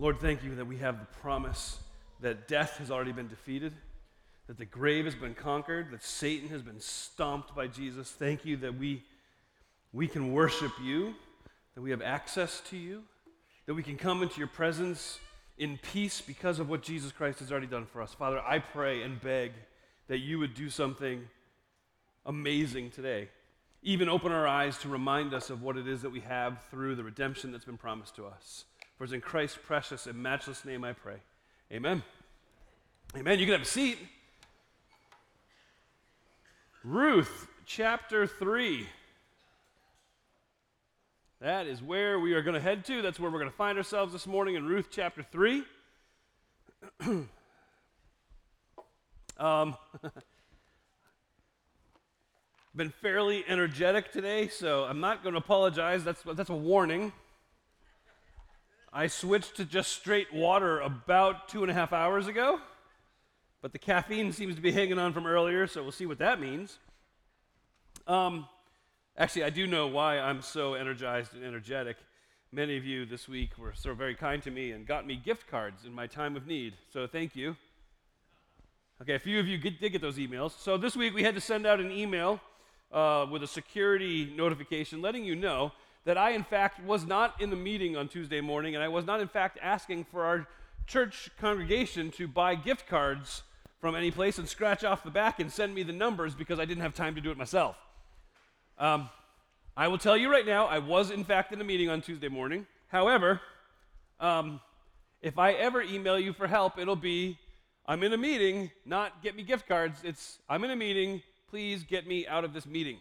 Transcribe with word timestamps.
Lord, 0.00 0.18
thank 0.18 0.42
you 0.42 0.54
that 0.54 0.64
we 0.64 0.78
have 0.78 0.98
the 0.98 1.18
promise 1.20 1.78
that 2.22 2.48
death 2.48 2.78
has 2.78 2.90
already 2.90 3.12
been 3.12 3.28
defeated, 3.28 3.74
that 4.46 4.56
the 4.56 4.64
grave 4.64 5.04
has 5.04 5.14
been 5.14 5.34
conquered, 5.34 5.90
that 5.90 6.02
Satan 6.02 6.48
has 6.48 6.62
been 6.62 6.80
stomped 6.80 7.54
by 7.54 7.66
Jesus. 7.66 8.10
Thank 8.10 8.46
you 8.46 8.56
that 8.56 8.78
we, 8.78 9.04
we 9.92 10.08
can 10.08 10.32
worship 10.32 10.72
you, 10.82 11.14
that 11.74 11.82
we 11.82 11.90
have 11.90 12.00
access 12.00 12.62
to 12.70 12.78
you, 12.78 13.02
that 13.66 13.74
we 13.74 13.82
can 13.82 13.98
come 13.98 14.22
into 14.22 14.38
your 14.38 14.46
presence 14.46 15.18
in 15.58 15.78
peace 15.92 16.22
because 16.22 16.60
of 16.60 16.70
what 16.70 16.80
Jesus 16.80 17.12
Christ 17.12 17.40
has 17.40 17.52
already 17.52 17.66
done 17.66 17.84
for 17.84 18.00
us. 18.00 18.14
Father, 18.14 18.40
I 18.40 18.58
pray 18.58 19.02
and 19.02 19.20
beg 19.20 19.52
that 20.08 20.20
you 20.20 20.38
would 20.38 20.54
do 20.54 20.70
something 20.70 21.28
amazing 22.24 22.88
today. 22.88 23.28
Even 23.82 24.08
open 24.08 24.32
our 24.32 24.48
eyes 24.48 24.78
to 24.78 24.88
remind 24.88 25.34
us 25.34 25.50
of 25.50 25.60
what 25.60 25.76
it 25.76 25.86
is 25.86 26.00
that 26.00 26.10
we 26.10 26.20
have 26.20 26.64
through 26.70 26.94
the 26.94 27.04
redemption 27.04 27.52
that's 27.52 27.66
been 27.66 27.76
promised 27.76 28.16
to 28.16 28.24
us. 28.24 28.64
For 29.00 29.04
it's 29.04 29.14
in 29.14 29.22
Christ's 29.22 29.58
precious 29.64 30.06
and 30.06 30.22
matchless 30.22 30.66
name 30.66 30.84
I 30.84 30.92
pray. 30.92 31.16
Amen. 31.72 32.02
Amen. 33.16 33.38
You 33.38 33.46
can 33.46 33.54
have 33.54 33.62
a 33.62 33.64
seat. 33.64 33.96
Ruth 36.84 37.48
chapter 37.64 38.26
3. 38.26 38.86
That 41.40 41.66
is 41.66 41.82
where 41.82 42.20
we 42.20 42.34
are 42.34 42.42
going 42.42 42.52
to 42.52 42.60
head 42.60 42.84
to. 42.84 43.00
That's 43.00 43.18
where 43.18 43.30
we're 43.30 43.38
going 43.38 43.50
to 43.50 43.56
find 43.56 43.78
ourselves 43.78 44.12
this 44.12 44.26
morning 44.26 44.56
in 44.56 44.66
Ruth 44.66 44.88
chapter 44.90 45.22
3. 45.22 45.64
um, 49.38 49.76
been 52.76 52.90
fairly 53.00 53.46
energetic 53.48 54.12
today, 54.12 54.48
so 54.48 54.84
I'm 54.84 55.00
not 55.00 55.22
going 55.22 55.32
to 55.32 55.38
apologize. 55.38 56.04
That's, 56.04 56.22
that's 56.22 56.50
a 56.50 56.54
warning. 56.54 57.14
I 58.92 59.06
switched 59.06 59.56
to 59.56 59.64
just 59.64 59.92
straight 59.92 60.34
water 60.34 60.80
about 60.80 61.48
two 61.48 61.62
and 61.62 61.70
a 61.70 61.74
half 61.74 61.92
hours 61.92 62.26
ago, 62.26 62.58
but 63.62 63.70
the 63.70 63.78
caffeine 63.78 64.32
seems 64.32 64.56
to 64.56 64.60
be 64.60 64.72
hanging 64.72 64.98
on 64.98 65.12
from 65.12 65.26
earlier, 65.26 65.68
so 65.68 65.80
we'll 65.82 65.92
see 65.92 66.06
what 66.06 66.18
that 66.18 66.40
means. 66.40 66.78
Um, 68.08 68.48
actually, 69.16 69.44
I 69.44 69.50
do 69.50 69.68
know 69.68 69.86
why 69.86 70.18
I'm 70.18 70.42
so 70.42 70.74
energized 70.74 71.34
and 71.34 71.44
energetic. 71.44 71.98
Many 72.50 72.76
of 72.76 72.84
you 72.84 73.06
this 73.06 73.28
week 73.28 73.56
were 73.56 73.72
so 73.76 73.94
very 73.94 74.16
kind 74.16 74.42
to 74.42 74.50
me 74.50 74.72
and 74.72 74.84
got 74.84 75.06
me 75.06 75.14
gift 75.14 75.46
cards 75.46 75.84
in 75.84 75.92
my 75.92 76.08
time 76.08 76.34
of 76.34 76.48
need, 76.48 76.74
so 76.92 77.06
thank 77.06 77.36
you. 77.36 77.56
Okay, 79.00 79.14
a 79.14 79.20
few 79.20 79.38
of 79.38 79.46
you 79.46 79.56
did 79.56 79.78
get 79.80 80.00
those 80.00 80.18
emails. 80.18 80.58
So 80.58 80.76
this 80.76 80.96
week 80.96 81.14
we 81.14 81.22
had 81.22 81.36
to 81.36 81.40
send 81.40 81.64
out 81.64 81.78
an 81.78 81.92
email 81.92 82.40
uh, 82.90 83.24
with 83.30 83.44
a 83.44 83.46
security 83.46 84.32
notification 84.36 85.00
letting 85.00 85.24
you 85.24 85.36
know 85.36 85.70
that 86.04 86.16
I, 86.16 86.30
in 86.30 86.44
fact, 86.44 86.82
was 86.84 87.04
not 87.04 87.40
in 87.40 87.50
the 87.50 87.56
meeting 87.56 87.96
on 87.96 88.08
Tuesday 88.08 88.40
morning, 88.40 88.74
and 88.74 88.82
I 88.82 88.88
was 88.88 89.04
not, 89.04 89.20
in 89.20 89.28
fact, 89.28 89.58
asking 89.62 90.04
for 90.04 90.24
our 90.24 90.46
church 90.86 91.30
congregation 91.38 92.10
to 92.12 92.26
buy 92.26 92.54
gift 92.54 92.86
cards 92.86 93.42
from 93.80 93.94
any 93.94 94.10
place 94.10 94.38
and 94.38 94.48
scratch 94.48 94.84
off 94.84 95.04
the 95.04 95.10
back 95.10 95.40
and 95.40 95.52
send 95.52 95.74
me 95.74 95.82
the 95.82 95.92
numbers 95.92 96.34
because 96.34 96.58
I 96.58 96.64
didn't 96.64 96.82
have 96.82 96.94
time 96.94 97.14
to 97.14 97.20
do 97.20 97.30
it 97.30 97.36
myself. 97.36 97.76
Um, 98.78 99.08
I 99.76 99.88
will 99.88 99.98
tell 99.98 100.16
you 100.16 100.30
right 100.30 100.46
now, 100.46 100.66
I 100.66 100.78
was, 100.78 101.10
in 101.10 101.24
fact, 101.24 101.52
in 101.52 101.60
a 101.60 101.64
meeting 101.64 101.88
on 101.88 102.00
Tuesday 102.02 102.28
morning. 102.28 102.66
However, 102.88 103.40
um, 104.18 104.60
if 105.22 105.38
I 105.38 105.52
ever 105.52 105.82
email 105.82 106.18
you 106.18 106.32
for 106.32 106.46
help, 106.46 106.78
it'll 106.78 106.96
be 106.96 107.38
I'm 107.86 108.02
in 108.02 108.12
a 108.12 108.16
meeting, 108.18 108.70
not 108.84 109.22
get 109.22 109.34
me 109.34 109.42
gift 109.42 109.66
cards. 109.66 110.00
It's 110.04 110.38
I'm 110.48 110.64
in 110.64 110.70
a 110.70 110.76
meeting, 110.76 111.22
please 111.48 111.82
get 111.82 112.06
me 112.06 112.26
out 112.26 112.44
of 112.44 112.52
this 112.52 112.66
meeting. 112.66 112.98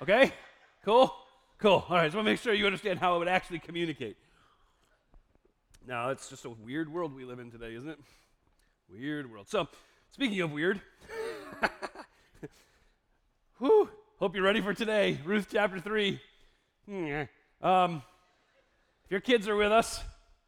Okay? 0.00 0.32
Cool? 0.84 1.14
Cool. 1.62 1.84
All 1.88 1.96
right, 1.96 2.10
so 2.10 2.16
I 2.16 2.18
want 2.18 2.26
to 2.26 2.32
make 2.32 2.40
sure 2.40 2.52
you 2.52 2.66
understand 2.66 2.98
how 2.98 3.14
I 3.14 3.18
would 3.18 3.28
actually 3.28 3.60
communicate. 3.60 4.16
Now, 5.86 6.10
it's 6.10 6.28
just 6.28 6.44
a 6.44 6.50
weird 6.50 6.92
world 6.92 7.14
we 7.14 7.24
live 7.24 7.38
in 7.38 7.52
today, 7.52 7.76
isn't 7.76 7.88
it? 7.88 8.00
Weird 8.90 9.30
world. 9.30 9.48
So, 9.48 9.68
speaking 10.10 10.40
of 10.40 10.50
weird, 10.50 10.80
whew, 13.60 13.88
hope 14.18 14.34
you're 14.34 14.42
ready 14.42 14.60
for 14.60 14.74
today. 14.74 15.20
Ruth 15.24 15.46
chapter 15.52 15.78
3. 15.78 16.20
Um, 17.62 18.02
if 19.04 19.12
your 19.12 19.20
kids 19.20 19.46
are 19.46 19.54
with 19.54 19.70
us, 19.70 20.02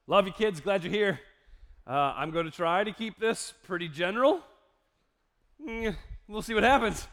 love 0.09 0.27
you 0.27 0.33
kids, 0.33 0.59
glad 0.59 0.83
you're 0.83 0.93
here. 0.93 1.21
Uh, 1.87 2.12
I'm 2.16 2.33
going 2.33 2.47
to 2.47 2.50
try 2.50 2.83
to 2.83 2.91
keep 2.91 3.21
this 3.21 3.55
pretty 3.69 3.87
general. 3.87 4.41
We'll 6.27 6.43
see 6.43 6.55
what 6.55 6.65
happens. 6.65 7.06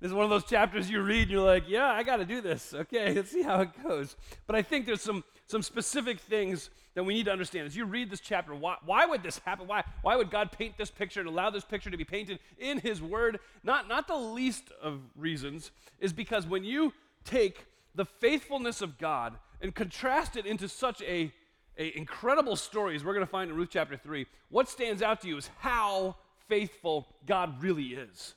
This 0.00 0.08
is 0.08 0.14
one 0.14 0.24
of 0.24 0.30
those 0.30 0.44
chapters 0.44 0.88
you 0.88 1.02
read 1.02 1.22
and 1.22 1.30
you're 1.30 1.44
like, 1.44 1.64
yeah, 1.68 1.90
I 1.90 2.02
got 2.02 2.16
to 2.16 2.24
do 2.24 2.40
this. 2.40 2.72
Okay, 2.72 3.12
let's 3.14 3.30
see 3.30 3.42
how 3.42 3.60
it 3.60 3.68
goes. 3.82 4.16
But 4.46 4.56
I 4.56 4.62
think 4.62 4.86
there's 4.86 5.02
some, 5.02 5.22
some 5.46 5.62
specific 5.62 6.18
things 6.20 6.70
that 6.94 7.04
we 7.04 7.12
need 7.12 7.26
to 7.26 7.32
understand. 7.32 7.66
As 7.66 7.76
you 7.76 7.84
read 7.84 8.10
this 8.10 8.20
chapter, 8.20 8.54
why, 8.54 8.76
why 8.84 9.04
would 9.04 9.22
this 9.22 9.38
happen? 9.40 9.66
Why, 9.66 9.84
why 10.00 10.16
would 10.16 10.30
God 10.30 10.52
paint 10.52 10.78
this 10.78 10.90
picture 10.90 11.20
and 11.20 11.28
allow 11.28 11.50
this 11.50 11.64
picture 11.64 11.90
to 11.90 11.98
be 11.98 12.04
painted 12.04 12.38
in 12.58 12.78
His 12.78 13.02
Word? 13.02 13.40
Not, 13.62 13.88
not 13.88 14.08
the 14.08 14.16
least 14.16 14.72
of 14.82 15.00
reasons 15.16 15.70
is 15.98 16.14
because 16.14 16.46
when 16.46 16.64
you 16.64 16.94
take 17.24 17.66
the 17.94 18.06
faithfulness 18.06 18.80
of 18.80 18.96
God 18.96 19.36
and 19.60 19.74
contrast 19.74 20.34
it 20.34 20.46
into 20.46 20.66
such 20.66 21.02
a, 21.02 21.30
a 21.76 21.96
incredible 21.96 22.56
story 22.56 22.96
as 22.96 23.04
we're 23.04 23.12
going 23.12 23.26
to 23.26 23.30
find 23.30 23.50
in 23.50 23.56
Ruth 23.56 23.68
chapter 23.70 23.98
3, 23.98 24.24
what 24.48 24.66
stands 24.66 25.02
out 25.02 25.20
to 25.20 25.28
you 25.28 25.36
is 25.36 25.50
how 25.58 26.16
faithful 26.48 27.06
God 27.26 27.62
really 27.62 27.88
is 27.88 28.34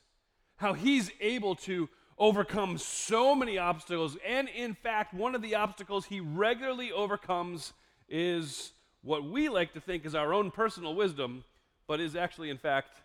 how 0.56 0.72
he's 0.72 1.10
able 1.20 1.54
to 1.54 1.88
overcome 2.18 2.78
so 2.78 3.34
many 3.34 3.58
obstacles. 3.58 4.16
And 4.26 4.48
in 4.48 4.74
fact, 4.74 5.14
one 5.14 5.34
of 5.34 5.42
the 5.42 5.56
obstacles 5.56 6.06
he 6.06 6.20
regularly 6.20 6.92
overcomes 6.92 7.72
is 8.08 8.72
what 9.02 9.24
we 9.24 9.48
like 9.48 9.72
to 9.74 9.80
think 9.80 10.06
is 10.06 10.14
our 10.14 10.32
own 10.32 10.50
personal 10.50 10.94
wisdom, 10.94 11.44
but 11.86 12.00
is 12.00 12.16
actually, 12.16 12.50
in 12.50 12.58
fact, 12.58 12.96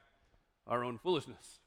our 0.68 0.84
own 0.84 0.98
foolishness. 0.98 1.59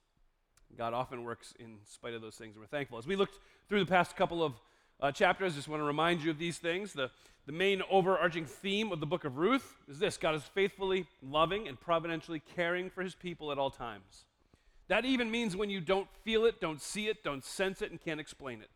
God 0.79 0.95
often 0.95 1.25
works 1.25 1.53
in 1.59 1.79
spite 1.85 2.15
of 2.15 2.23
those 2.23 2.37
things, 2.37 2.55
and 2.55 2.63
we're 2.63 2.67
thankful. 2.67 2.97
As 2.97 3.07
we 3.07 3.17
looked 3.17 3.39
through 3.69 3.81
the 3.81 3.91
past 3.91 4.17
couple 4.17 4.43
of 4.43 4.55
uh, 5.01 5.13
chapters, 5.13 5.55
just 5.55 5.69
want 5.69 5.81
to 5.81 5.85
remind 5.85 6.23
you 6.23 6.31
of 6.31 6.39
these 6.39 6.59
things. 6.59 6.93
The, 6.93 7.11
the 7.45 7.53
main 7.53 7.83
overarching 7.91 8.47
theme 8.47 8.93
of 8.93 9.01
the 9.01 9.07
book 9.07 9.25
of 9.25 9.37
Ruth 9.37 9.75
is 9.89 9.99
this 9.99 10.17
God 10.17 10.35
is 10.35 10.43
faithfully 10.45 11.07
loving 11.21 11.69
and 11.69 11.79
providentially 11.79 12.41
caring 12.55 12.89
for 12.89 13.03
his 13.03 13.15
people 13.15 13.53
at 13.53 13.59
all 13.59 13.71
times. 13.71 14.25
That 14.93 15.07
even 15.07 15.31
means 15.31 15.57
when 15.57 15.71
you 15.71 15.81
don't 15.81 16.07
feel 16.23 16.45
it, 16.45 16.61
don't 16.61 16.79
see 16.79 17.09
it, 17.09 17.25
don't 17.25 17.43
sense 17.43 17.81
it, 17.81 17.91
and 17.91 17.99
can't 17.99 18.21
explain 18.21 18.61
it. 18.61 18.69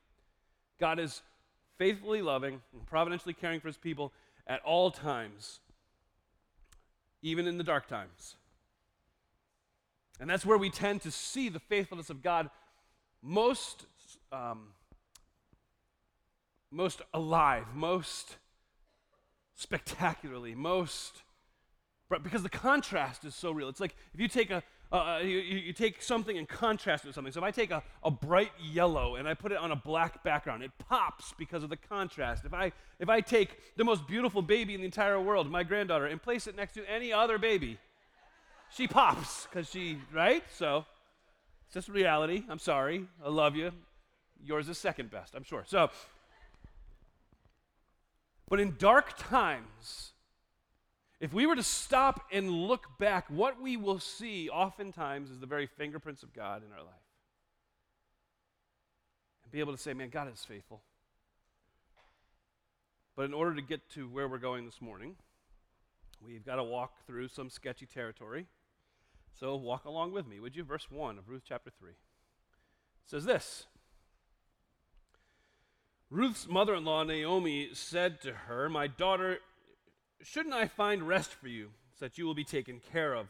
God 0.81 0.99
is 0.99 1.21
faithfully 1.77 2.23
loving 2.23 2.63
and 2.73 2.87
providentially 2.87 3.35
caring 3.35 3.61
for 3.61 3.69
his 3.69 3.77
people 3.77 4.15
at 4.47 4.63
all 4.63 4.91
times, 4.91 5.61
even 7.21 7.47
in 7.47 7.59
the 7.59 7.65
dark 7.65 7.87
times. 7.87 8.37
And 10.19 10.31
that's 10.31 10.47
where 10.47 10.57
we 10.57 10.71
tend 10.71 11.03
to 11.03 11.11
see 11.11 11.51
the 11.51 11.61
faithfulness 11.61 12.09
of 12.09 12.23
God 12.23 12.49
most, 13.21 13.85
um, 14.33 14.69
most 16.71 17.03
alive, 17.13 17.67
most 17.75 18.39
spectacularly, 19.55 20.55
most, 20.55 21.25
because 22.23 22.43
the 22.43 22.49
contrast 22.49 23.27
is 23.27 23.35
so 23.35 23.51
real. 23.51 23.69
It's 23.69 23.81
like 23.81 23.95
if 24.15 24.21
you 24.21 24.29
take 24.29 24.51
a, 24.51 24.63
uh, 24.93 24.97
uh, 24.97 25.19
you, 25.19 25.39
you, 25.39 25.73
take 25.73 26.01
something 26.01 26.39
and 26.39 26.49
contrast 26.49 27.05
it 27.05 27.09
with 27.09 27.15
something. 27.17 27.33
So 27.33 27.41
if 27.41 27.45
I 27.45 27.51
take 27.51 27.73
a, 27.73 27.83
a 28.05 28.11
bright 28.11 28.53
yellow 28.63 29.17
and 29.17 29.29
I 29.29 29.35
put 29.35 29.51
it 29.51 29.59
on 29.59 29.73
a 29.73 29.77
black 29.77 30.23
background, 30.23 30.63
it 30.63 30.71
pops 30.79 31.35
because 31.37 31.65
of 31.65 31.71
the 31.71 31.77
contrast. 31.77 32.45
If 32.45 32.55
I, 32.55 32.71
if 33.01 33.09
I 33.09 33.21
take 33.21 33.77
the 33.77 33.83
most 33.83 34.07
beautiful 34.07 34.43
baby 34.43 34.75
in 34.75 34.81
the 34.81 34.87
entire 34.87 35.21
world, 35.21 35.51
my 35.51 35.65
granddaughter, 35.65 36.07
and 36.07 36.23
place 36.23 36.47
it 36.47 36.55
next 36.55 36.75
to 36.75 36.89
any 36.89 37.13
other 37.13 37.37
baby, 37.37 37.79
she 38.71 38.87
pops 38.87 39.49
because 39.51 39.69
she, 39.69 39.99
right? 40.13 40.45
So 40.55 40.85
it's 41.65 41.75
just 41.75 41.89
reality. 41.89 42.45
I'm 42.49 42.61
sorry. 42.61 43.07
I 43.25 43.29
love 43.29 43.57
you. 43.57 43.73
Yours 44.45 44.69
is 44.69 44.79
second 44.79 45.11
best, 45.11 45.35
I'm 45.35 45.43
sure. 45.43 45.65
So, 45.67 45.91
but 48.49 48.61
in 48.61 48.77
dark 48.79 49.17
times, 49.19 50.13
if 51.21 51.33
we 51.33 51.47
were 51.47 51.57
to 51.57 51.63
stop 51.63 52.27
and 52.31 52.51
look 52.51 52.99
back, 52.99 53.27
what 53.29 53.61
we 53.61 53.77
will 53.77 53.99
see 53.99 54.51
oftentimes 54.51 55.31
is 55.31 55.39
the 55.39 55.47
very 55.47 55.67
fingerprints 55.67 56.23
of 56.23 56.35
God 56.35 56.63
in 56.63 56.73
our 56.73 56.83
life. 56.83 56.95
And 59.43 59.53
be 59.53 59.61
able 59.61 59.73
to 59.73 59.79
say, 59.79 59.95
man, 59.95 60.11
God 60.11 60.31
is 60.33 60.45
faithful. 60.45 60.83
But 63.17 63.25
in 63.25 63.33
order 63.33 63.55
to 63.55 63.63
get 63.63 63.89
to 63.91 64.09
where 64.09 64.29
we're 64.29 64.37
going 64.37 64.67
this 64.67 64.83
morning, 64.83 65.17
we've 66.25 66.45
got 66.45 66.57
to 66.57 66.65
walk 66.65 66.93
through 67.07 67.29
some 67.29 67.49
sketchy 67.49 67.87
territory. 67.87 68.47
So 69.41 69.57
walk 69.57 69.87
along 69.87 70.13
with 70.13 70.27
me, 70.27 70.39
would 70.39 70.55
you? 70.55 70.65
Verse 70.65 70.91
1 70.91 71.19
of 71.19 71.29
Ruth 71.29 71.43
chapter 71.49 71.71
3. 71.79 71.91
It 71.91 71.97
says 73.07 73.25
this 73.25 73.65
Ruth's 76.11 76.47
mother 76.47 76.75
in 76.75 76.85
law, 76.85 77.05
Naomi, 77.05 77.71
said 77.73 78.21
to 78.21 78.33
her, 78.33 78.69
My 78.69 78.87
daughter, 78.87 79.39
Shouldn't 80.23 80.55
I 80.55 80.67
find 80.67 81.07
rest 81.07 81.33
for 81.33 81.49
you, 81.49 81.71
so 81.99 82.05
that 82.05 82.19
you 82.19 82.27
will 82.27 82.35
be 82.35 82.45
taken 82.45 82.81
care 82.93 83.15
of? 83.15 83.29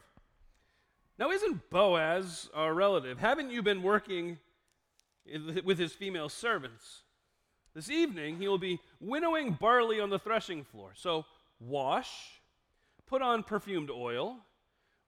Now, 1.19 1.31
isn't 1.31 1.69
Boaz 1.69 2.49
our 2.53 2.73
relative? 2.73 3.17
Haven't 3.19 3.51
you 3.51 3.61
been 3.61 3.83
working 3.83 4.37
with 5.63 5.79
his 5.79 5.93
female 5.93 6.29
servants? 6.29 7.01
This 7.73 7.89
evening, 7.89 8.37
he 8.37 8.47
will 8.47 8.57
be 8.57 8.79
winnowing 8.99 9.53
barley 9.59 9.99
on 9.99 10.09
the 10.09 10.19
threshing 10.19 10.63
floor. 10.63 10.91
So 10.95 11.25
Wash, 11.59 12.41
put 13.05 13.21
on 13.21 13.43
perfumed 13.43 13.89
oil, 13.89 14.37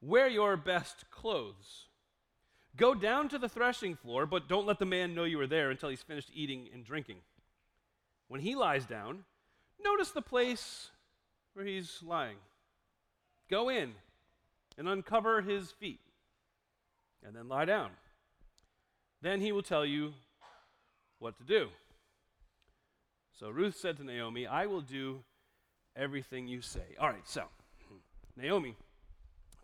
wear 0.01 0.27
your 0.27 0.57
best 0.57 1.09
clothes. 1.09 1.87
Go 2.75 2.93
down 2.93 3.29
to 3.29 3.39
the 3.39 3.49
threshing 3.49 3.95
floor, 3.95 4.25
but 4.25 4.47
don't 4.47 4.67
let 4.67 4.79
the 4.79 4.85
man 4.85 5.15
know 5.15 5.23
you 5.23 5.39
are 5.39 5.47
there 5.47 5.71
until 5.71 5.89
he's 5.89 6.01
finished 6.01 6.31
eating 6.33 6.69
and 6.73 6.85
drinking. 6.85 7.17
When 8.27 8.41
he 8.41 8.55
lies 8.55 8.85
down, 8.85 9.25
notice 9.83 10.11
the 10.11 10.21
place 10.21 10.91
where 11.53 11.65
he's 11.65 11.99
lying. 12.03 12.37
Go 13.49 13.69
in 13.69 13.93
and 14.77 14.87
uncover 14.87 15.41
his 15.41 15.71
feet, 15.71 15.99
and 17.25 17.35
then 17.35 17.49
lie 17.49 17.65
down. 17.65 17.91
Then 19.21 19.41
he 19.41 19.51
will 19.51 19.63
tell 19.63 19.85
you 19.85 20.13
what 21.19 21.37
to 21.37 21.43
do. 21.43 21.69
So 23.37 23.49
Ruth 23.49 23.75
said 23.75 23.97
to 23.97 24.03
Naomi, 24.03 24.47
I 24.47 24.65
will 24.65 24.81
do 24.81 25.23
everything 25.95 26.47
you 26.47 26.61
say. 26.61 26.95
All 26.99 27.07
right, 27.07 27.27
so 27.27 27.43
hmm, 27.87 27.97
Naomi 28.41 28.75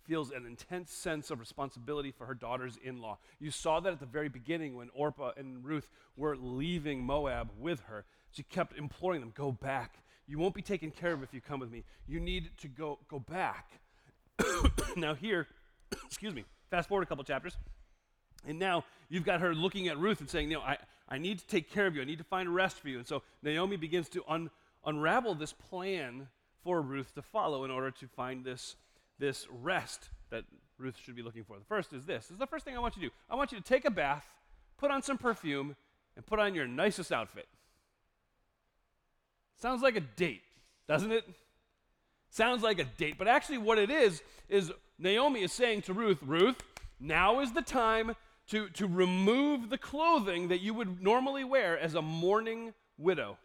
feels 0.05 0.31
an 0.31 0.45
intense 0.45 0.91
sense 0.91 1.31
of 1.31 1.39
responsibility 1.39 2.11
for 2.11 2.25
her 2.25 2.33
daughters 2.33 2.77
in 2.83 3.01
law. 3.01 3.17
You 3.39 3.51
saw 3.51 3.79
that 3.79 3.91
at 3.91 3.99
the 3.99 4.05
very 4.05 4.29
beginning 4.29 4.75
when 4.75 4.89
Orpah 4.93 5.31
and 5.35 5.65
Ruth 5.65 5.89
were 6.15 6.37
leaving 6.37 7.03
Moab 7.03 7.49
with 7.57 7.81
her. 7.87 8.05
She 8.31 8.43
kept 8.43 8.77
imploring 8.77 9.21
them, 9.21 9.31
Go 9.35 9.51
back. 9.51 9.99
You 10.27 10.39
won't 10.39 10.55
be 10.55 10.61
taken 10.61 10.91
care 10.91 11.13
of 11.13 11.23
if 11.23 11.33
you 11.33 11.41
come 11.41 11.59
with 11.59 11.71
me. 11.71 11.83
You 12.07 12.19
need 12.19 12.49
to 12.59 12.67
go, 12.67 12.99
go 13.09 13.19
back. 13.19 13.69
now, 14.95 15.13
here, 15.13 15.47
excuse 16.05 16.33
me, 16.33 16.45
fast 16.69 16.89
forward 16.89 17.03
a 17.03 17.05
couple 17.05 17.23
chapters. 17.23 17.55
And 18.47 18.59
now 18.59 18.83
you've 19.09 19.25
got 19.25 19.41
her 19.41 19.53
looking 19.53 19.87
at 19.87 19.97
Ruth 19.97 20.19
and 20.19 20.29
saying, 20.29 20.49
You 20.49 20.57
know, 20.57 20.63
I, 20.63 20.77
I 21.09 21.17
need 21.17 21.39
to 21.39 21.47
take 21.47 21.71
care 21.71 21.87
of 21.87 21.95
you. 21.95 22.01
I 22.01 22.05
need 22.05 22.17
to 22.17 22.23
find 22.23 22.53
rest 22.53 22.79
for 22.79 22.89
you. 22.89 22.97
And 22.97 23.07
so 23.07 23.21
Naomi 23.43 23.77
begins 23.77 24.09
to 24.09 24.23
un, 24.27 24.49
unravel 24.85 25.35
this 25.35 25.53
plan 25.53 26.27
for 26.63 26.81
Ruth 26.81 27.13
to 27.15 27.21
follow 27.21 27.63
in 27.63 27.71
order 27.71 27.91
to 27.91 28.07
find 28.07 28.43
this, 28.43 28.75
this 29.19 29.47
rest 29.49 30.09
that 30.31 30.43
Ruth 30.77 30.97
should 31.03 31.15
be 31.15 31.21
looking 31.21 31.43
for. 31.43 31.57
The 31.57 31.65
first 31.65 31.93
is 31.93 32.05
this. 32.05 32.25
This 32.25 32.31
is 32.31 32.39
the 32.39 32.47
first 32.47 32.65
thing 32.65 32.75
I 32.75 32.79
want 32.79 32.95
you 32.97 33.03
to 33.03 33.07
do. 33.09 33.13
I 33.29 33.35
want 33.35 33.51
you 33.51 33.59
to 33.59 33.63
take 33.63 33.85
a 33.85 33.91
bath, 33.91 34.25
put 34.77 34.91
on 34.91 35.01
some 35.01 35.17
perfume, 35.17 35.75
and 36.15 36.25
put 36.25 36.39
on 36.39 36.55
your 36.55 36.67
nicest 36.67 37.11
outfit. 37.11 37.47
Sounds 39.57 39.81
like 39.81 39.95
a 39.95 40.01
date, 40.01 40.41
doesn't 40.87 41.11
it? 41.11 41.25
Sounds 42.29 42.63
like 42.63 42.79
a 42.79 42.83
date. 42.83 43.17
But 43.17 43.27
actually, 43.27 43.59
what 43.59 43.77
it 43.77 43.89
is, 43.89 44.21
is 44.49 44.71
Naomi 44.99 45.43
is 45.43 45.53
saying 45.53 45.83
to 45.83 45.93
Ruth, 45.93 46.19
Ruth, 46.21 46.61
now 46.99 47.39
is 47.39 47.53
the 47.53 47.61
time 47.61 48.15
to, 48.47 48.69
to 48.69 48.87
remove 48.87 49.69
the 49.69 49.77
clothing 49.77 50.49
that 50.49 50.61
you 50.61 50.73
would 50.73 51.01
normally 51.01 51.43
wear 51.43 51.77
as 51.79 51.95
a 51.95 52.01
mourning 52.01 52.73
widow. 52.97 53.37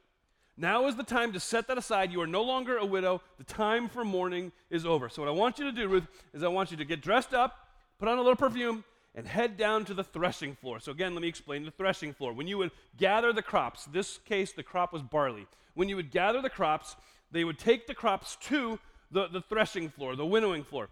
Now 0.56 0.86
is 0.88 0.96
the 0.96 1.02
time 1.02 1.32
to 1.32 1.40
set 1.40 1.68
that 1.68 1.78
aside. 1.78 2.12
You 2.12 2.20
are 2.20 2.26
no 2.26 2.42
longer 2.42 2.76
a 2.76 2.84
widow. 2.84 3.22
The 3.38 3.44
time 3.44 3.88
for 3.88 4.04
mourning 4.04 4.52
is 4.68 4.84
over. 4.84 5.08
So, 5.08 5.22
what 5.22 5.28
I 5.28 5.32
want 5.32 5.58
you 5.58 5.64
to 5.64 5.72
do, 5.72 5.88
Ruth, 5.88 6.06
is 6.34 6.42
I 6.42 6.48
want 6.48 6.70
you 6.70 6.76
to 6.76 6.84
get 6.84 7.00
dressed 7.00 7.32
up, 7.32 7.68
put 7.98 8.08
on 8.08 8.18
a 8.18 8.20
little 8.20 8.36
perfume, 8.36 8.84
and 9.14 9.26
head 9.26 9.56
down 9.56 9.86
to 9.86 9.94
the 9.94 10.04
threshing 10.04 10.54
floor. 10.54 10.78
So, 10.78 10.92
again, 10.92 11.14
let 11.14 11.22
me 11.22 11.28
explain 11.28 11.64
the 11.64 11.70
threshing 11.70 12.12
floor. 12.12 12.34
When 12.34 12.46
you 12.46 12.58
would 12.58 12.72
gather 12.98 13.32
the 13.32 13.42
crops, 13.42 13.86
this 13.86 14.18
case, 14.18 14.52
the 14.52 14.62
crop 14.62 14.92
was 14.92 15.02
barley. 15.02 15.46
When 15.75 15.88
you 15.88 15.96
would 15.96 16.11
gather 16.11 16.43
the 16.43 16.50
crops, 16.50 16.96
they 17.31 17.44
would 17.44 17.58
take 17.58 17.87
the 17.87 17.94
crops 17.94 18.37
to 18.43 18.78
the, 19.11 19.28
the 19.28 19.40
threshing 19.40 19.88
floor, 19.88 20.17
the 20.17 20.26
winnowing 20.26 20.64
floor. 20.64 20.88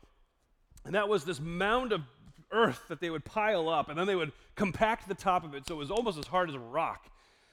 And 0.85 0.95
that 0.95 1.09
was 1.09 1.25
this 1.25 1.41
mound 1.41 1.93
of 1.93 2.03
earth 2.51 2.83
that 2.89 3.01
they 3.01 3.11
would 3.11 3.25
pile 3.25 3.69
up, 3.69 3.89
and 3.89 3.99
then 3.99 4.07
they 4.07 4.17
would 4.17 4.33
compact 4.55 5.09
the 5.09 5.15
top 5.15 5.45
of 5.45 5.55
it 5.55 5.67
so 5.67 5.75
it 5.75 5.79
was 5.79 5.91
almost 5.91 6.19
as 6.19 6.27
hard 6.27 6.49
as 6.49 6.55
a 6.55 6.61
rock. 6.61 7.11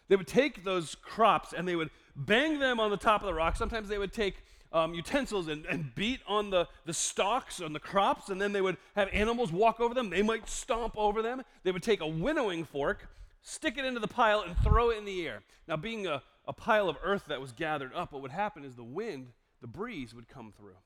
They 0.07 0.16
would 0.16 0.27
take 0.27 0.63
those 0.63 0.95
crops 0.95 1.54
and 1.54 1.68
they 1.68 1.75
would 1.75 1.89
bang 2.16 2.60
them 2.60 2.80
on 2.80 2.92
the 2.92 2.98
top 2.98 3.22
of 3.22 3.27
the 3.27 3.33
rock. 3.33 3.56
Sometimes 3.56 3.89
they 3.89 3.98
would 3.98 4.13
take 4.13 4.36
um, 4.72 4.94
utensils 4.94 5.48
and, 5.48 5.66
and 5.66 5.94
beat 5.95 6.19
on 6.27 6.50
the, 6.50 6.68
the 6.86 6.94
stalks 6.94 7.62
on 7.62 7.74
the 7.74 7.80
crops, 7.80 8.30
and 8.30 8.39
then 8.39 8.51
they 8.51 8.62
would 8.62 8.77
have 8.95 9.10
animals 9.13 9.51
walk 9.51 9.80
over 9.80 9.94
them. 9.94 10.10
They 10.10 10.22
might 10.22 10.50
stomp 10.50 10.94
over 10.98 11.22
them. 11.22 11.44
They 11.63 11.72
would 11.72 11.83
take 11.83 12.01
a 12.01 12.07
winnowing 12.07 12.66
fork, 12.66 13.07
stick 13.42 13.77
it 13.77 13.86
into 13.86 14.00
the 14.00 14.07
pile, 14.07 14.42
and 14.42 14.57
throw 14.57 14.89
it 14.89 14.98
in 14.98 15.06
the 15.06 15.25
air. 15.25 15.44
Now, 15.68 15.77
being 15.77 16.07
a, 16.07 16.22
a 16.47 16.53
pile 16.53 16.89
of 16.89 16.97
earth 17.03 17.25
that 17.27 17.42
was 17.42 17.51
gathered 17.51 17.94
up, 17.94 18.12
what 18.12 18.21
would 18.21 18.31
happen 18.31 18.63
is 18.63 18.75
the 18.75 18.83
wind, 18.83 19.27
the 19.62 19.68
breeze 19.68 20.13
would 20.13 20.27
come 20.27 20.53
through. 20.57 20.77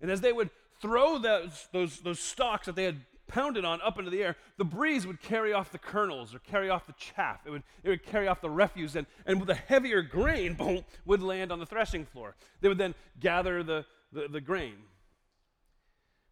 And 0.00 0.10
as 0.10 0.20
they 0.20 0.32
would 0.32 0.50
throw 0.80 1.18
those, 1.18 1.68
those, 1.72 2.00
those 2.00 2.20
stalks 2.20 2.66
that 2.66 2.76
they 2.76 2.84
had 2.84 3.00
pounded 3.26 3.64
on 3.64 3.80
up 3.82 3.98
into 3.98 4.10
the 4.10 4.22
air, 4.22 4.36
the 4.56 4.64
breeze 4.64 5.06
would 5.06 5.20
carry 5.20 5.52
off 5.52 5.70
the 5.70 5.78
kernels 5.78 6.34
or 6.34 6.38
carry 6.40 6.70
off 6.70 6.86
the 6.86 6.94
chaff. 6.94 7.40
It 7.46 7.50
would, 7.50 7.62
it 7.82 7.88
would 7.88 8.04
carry 8.04 8.26
off 8.26 8.40
the 8.40 8.50
refuse, 8.50 8.96
and, 8.96 9.06
and 9.26 9.38
with 9.40 9.50
a 9.50 9.54
heavier 9.54 10.02
grain 10.02 10.54
boom, 10.58 10.84
would 11.04 11.22
land 11.22 11.52
on 11.52 11.58
the 11.58 11.66
threshing 11.66 12.06
floor. 12.06 12.34
They 12.60 12.68
would 12.68 12.78
then 12.78 12.94
gather 13.20 13.62
the, 13.62 13.84
the, 14.12 14.28
the 14.28 14.40
grain. 14.40 14.74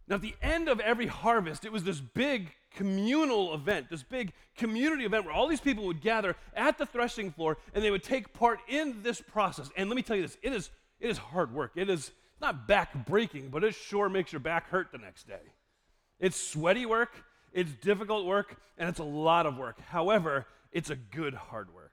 Now, 0.09 0.17
at 0.17 0.23
the 0.23 0.37
end 0.41 0.69
of 0.69 0.81
every 0.81 1.07
harvest, 1.07 1.65
it 1.65 1.73
was 1.73 1.85
this 1.85 2.01
big 2.01 2.53
communal 2.77 3.55
event, 3.55 3.91
this 3.91 4.05
big 4.05 4.33
community 4.57 5.05
event 5.05 5.25
where 5.25 5.35
all 5.35 5.49
these 5.49 5.61
people 5.61 5.87
would 5.87 6.01
gather 6.01 6.37
at 6.55 6.79
the 6.79 6.87
threshing 6.87 7.33
floor 7.33 7.57
and 7.75 7.83
they 7.83 7.91
would 7.91 8.05
take 8.05 8.33
part 8.33 8.61
in 8.69 9.03
this 9.03 9.21
process. 9.21 9.69
And 9.77 9.89
let 9.89 9.97
me 9.97 10.03
tell 10.03 10.15
you 10.15 10.23
this 10.23 10.39
it 10.43 10.53
is, 10.53 10.71
it 11.01 11.11
is 11.11 11.19
hard 11.19 11.53
work. 11.53 11.73
It 11.75 11.91
is 11.91 12.13
not 12.41 12.69
back 12.69 13.07
breaking, 13.07 13.49
but 13.49 13.65
it 13.65 13.75
sure 13.75 14.09
makes 14.09 14.33
your 14.33 14.41
back 14.41 14.69
hurt 14.69 14.93
the 14.93 14.99
next 14.99 15.27
day. 15.27 15.41
It's 16.21 16.37
sweaty 16.37 16.87
work, 16.87 17.25
it's 17.53 17.73
difficult 17.73 18.27
work, 18.27 18.57
and 18.79 18.89
it's 18.89 19.01
a 19.01 19.05
lot 19.05 19.47
of 19.47 19.57
work. 19.57 19.81
However, 19.89 20.47
it's 20.71 20.91
a 20.91 20.97
good 20.97 21.35
hard 21.35 21.75
work. 21.75 21.93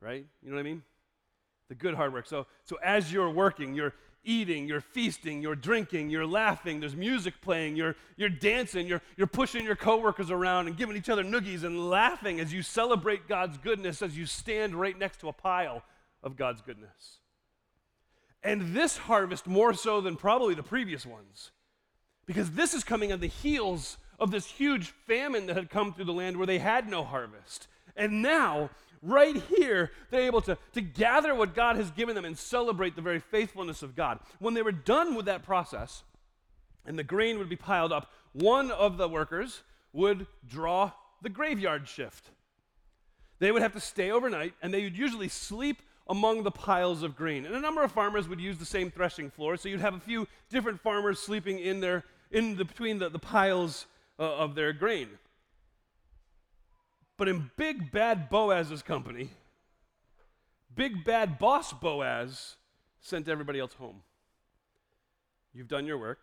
Right? 0.00 0.26
You 0.42 0.50
know 0.50 0.56
what 0.56 0.60
I 0.60 0.64
mean? 0.64 0.82
The 1.68 1.74
good 1.74 1.94
hard 1.94 2.12
work. 2.12 2.26
So, 2.26 2.46
so 2.64 2.76
as 2.82 3.12
you're 3.12 3.30
working, 3.30 3.74
you're 3.74 3.94
eating, 4.24 4.68
you're 4.68 4.80
feasting, 4.80 5.40
you're 5.40 5.54
drinking, 5.54 6.10
you're 6.10 6.26
laughing, 6.26 6.80
there's 6.80 6.96
music 6.96 7.40
playing, 7.40 7.76
you're, 7.76 7.96
you're 8.16 8.28
dancing, 8.28 8.86
you're, 8.86 9.02
you're 9.16 9.26
pushing 9.26 9.64
your 9.64 9.76
coworkers 9.76 10.30
around 10.30 10.66
and 10.66 10.76
giving 10.76 10.96
each 10.96 11.08
other 11.08 11.24
noogies 11.24 11.64
and 11.64 11.88
laughing 11.88 12.40
as 12.40 12.52
you 12.52 12.62
celebrate 12.62 13.28
God's 13.28 13.58
goodness 13.58 14.02
as 14.02 14.16
you 14.16 14.26
stand 14.26 14.74
right 14.74 14.98
next 14.98 15.20
to 15.20 15.28
a 15.28 15.32
pile 15.32 15.82
of 16.22 16.36
God's 16.36 16.60
goodness. 16.60 17.18
And 18.42 18.74
this 18.74 18.96
harvest, 18.96 19.46
more 19.46 19.74
so 19.74 20.00
than 20.00 20.16
probably 20.16 20.54
the 20.54 20.62
previous 20.62 21.04
ones, 21.04 21.50
because 22.26 22.50
this 22.52 22.74
is 22.74 22.84
coming 22.84 23.12
on 23.12 23.20
the 23.20 23.26
heels 23.26 23.96
of 24.20 24.30
this 24.30 24.46
huge 24.46 24.88
famine 25.06 25.46
that 25.46 25.56
had 25.56 25.70
come 25.70 25.92
through 25.92 26.04
the 26.04 26.12
land 26.12 26.36
where 26.36 26.46
they 26.46 26.58
had 26.58 26.88
no 26.88 27.02
harvest. 27.04 27.66
And 27.96 28.22
now, 28.22 28.70
right 29.02 29.36
here, 29.36 29.90
they're 30.10 30.22
able 30.22 30.40
to, 30.42 30.58
to 30.74 30.80
gather 30.80 31.34
what 31.34 31.54
God 31.54 31.76
has 31.76 31.90
given 31.90 32.14
them 32.14 32.24
and 32.24 32.36
celebrate 32.36 32.96
the 32.96 33.02
very 33.02 33.20
faithfulness 33.20 33.82
of 33.82 33.96
God. 33.96 34.18
When 34.38 34.54
they 34.54 34.62
were 34.62 34.72
done 34.72 35.14
with 35.14 35.26
that 35.26 35.42
process, 35.42 36.02
and 36.84 36.98
the 36.98 37.04
grain 37.04 37.38
would 37.38 37.48
be 37.48 37.56
piled 37.56 37.92
up, 37.92 38.10
one 38.32 38.70
of 38.70 38.96
the 38.96 39.08
workers 39.08 39.62
would 39.92 40.26
draw 40.48 40.92
the 41.22 41.28
graveyard 41.28 41.88
shift. 41.88 42.30
They 43.38 43.52
would 43.52 43.62
have 43.62 43.74
to 43.74 43.80
stay 43.80 44.10
overnight, 44.10 44.54
and 44.62 44.72
they 44.72 44.82
would 44.84 44.96
usually 44.96 45.28
sleep 45.28 45.82
among 46.08 46.42
the 46.42 46.50
piles 46.50 47.02
of 47.02 47.16
grain. 47.16 47.44
And 47.44 47.54
a 47.54 47.60
number 47.60 47.82
of 47.82 47.92
farmers 47.92 48.28
would 48.28 48.40
use 48.40 48.58
the 48.58 48.64
same 48.64 48.90
threshing 48.90 49.30
floor, 49.30 49.56
so 49.56 49.68
you'd 49.68 49.80
have 49.80 49.94
a 49.94 50.00
few 50.00 50.26
different 50.48 50.80
farmers 50.80 51.18
sleeping 51.18 51.58
in 51.58 51.80
their 51.80 52.04
in 52.30 52.56
the, 52.56 52.64
between 52.64 52.98
the, 52.98 53.08
the 53.08 53.18
piles 53.18 53.86
uh, 54.18 54.22
of 54.22 54.54
their 54.54 54.72
grain. 54.72 55.08
But 57.18 57.28
in 57.28 57.50
big 57.56 57.90
bad 57.90 58.30
Boaz's 58.30 58.80
company, 58.82 59.30
big 60.74 61.04
bad 61.04 61.38
boss 61.38 61.72
Boaz 61.72 62.56
sent 63.00 63.28
everybody 63.28 63.58
else 63.58 63.74
home. 63.74 64.02
You've 65.52 65.68
done 65.68 65.84
your 65.84 65.98
work. 65.98 66.20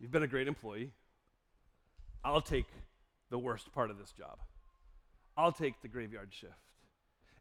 You've 0.00 0.10
been 0.10 0.24
a 0.24 0.28
great 0.28 0.48
employee. 0.48 0.90
I'll 2.24 2.40
take 2.42 2.66
the 3.30 3.38
worst 3.38 3.72
part 3.72 3.90
of 3.90 3.98
this 3.98 4.12
job. 4.12 4.38
I'll 5.36 5.52
take 5.52 5.80
the 5.80 5.88
graveyard 5.88 6.30
shift. 6.32 6.52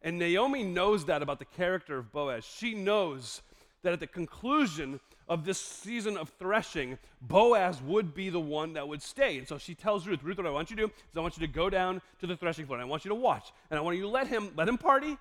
And 0.02 0.20
Naomi 0.20 0.64
knows 0.64 1.06
that 1.06 1.24
about 1.24 1.40
the 1.40 1.46
character 1.46 1.98
of 1.98 2.12
Boaz. 2.12 2.46
She 2.46 2.76
knows 2.76 3.42
that 3.84 3.94
at 3.94 4.00
the 4.00 4.08
conclusion 4.08 5.00
of 5.28 5.46
this 5.46 5.60
season 5.60 6.18
of 6.18 6.30
threshing, 6.40 6.98
Boaz 7.22 7.82
would 7.82 8.14
be 8.14 8.30
the 8.30 8.40
one 8.40 8.74
that 8.74 8.88
would 8.88 9.02
stay. 9.02 9.38
And 9.38 9.48
so 9.48 9.58
she 9.58 9.76
tells 9.76 10.08
Ruth, 10.08 10.24
Ruth, 10.24 10.38
what 10.38 10.48
I 10.48 10.50
want 10.50 10.70
you 10.70 10.76
to 10.78 10.88
do 10.88 10.88
is 10.88 11.18
I 11.18 11.20
want 11.20 11.38
you 11.38 11.46
to 11.46 11.54
go 11.54 11.70
down 11.70 12.02
to 12.20 12.28
the 12.28 12.36
threshing 12.36 12.66
floor 12.66 12.78
and 12.78 12.86
I 12.86 12.90
want 12.90 13.06
you 13.06 13.10
to 13.10 13.16
watch. 13.16 13.52
And 13.70 13.78
I 13.78 13.82
want 13.82 13.96
you 13.96 14.04
to 14.04 14.10
let 14.10 14.28
him, 14.28 14.52
let 14.56 14.68
him 14.68 14.78
party, 14.78 15.18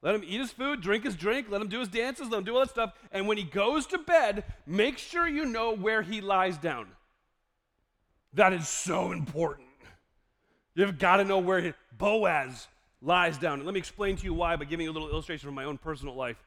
let 0.00 0.14
him 0.14 0.24
eat 0.24 0.40
his 0.40 0.50
food, 0.50 0.80
drink 0.80 1.04
his 1.04 1.14
drink, 1.14 1.48
let 1.50 1.60
him 1.60 1.68
do 1.68 1.80
his 1.80 1.88
dances, 1.88 2.28
let 2.28 2.38
him 2.38 2.44
do 2.44 2.54
all 2.54 2.60
that 2.60 2.70
stuff. 2.70 2.92
And 3.12 3.28
when 3.28 3.36
he 3.36 3.44
goes 3.44 3.86
to 3.88 3.98
bed, 3.98 4.44
make 4.66 4.98
sure 4.98 5.28
you 5.28 5.44
know 5.44 5.76
where 5.76 6.02
he 6.02 6.20
lies 6.20 6.56
down. 6.56 6.88
That 8.34 8.52
is 8.52 8.66
so 8.66 9.12
important. 9.12 9.68
You've 10.74 10.98
got 10.98 11.18
to 11.18 11.24
know 11.24 11.38
where 11.38 11.60
he, 11.60 11.74
Boaz 11.96 12.66
lies 13.02 13.36
down. 13.36 13.54
And 13.54 13.64
let 13.64 13.74
me 13.74 13.78
explain 13.78 14.16
to 14.16 14.24
you 14.24 14.32
why 14.32 14.56
by 14.56 14.64
giving 14.64 14.84
you 14.84 14.90
a 14.90 14.94
little 14.94 15.10
illustration 15.10 15.46
from 15.46 15.54
my 15.54 15.64
own 15.64 15.76
personal 15.76 16.14
life. 16.14 16.42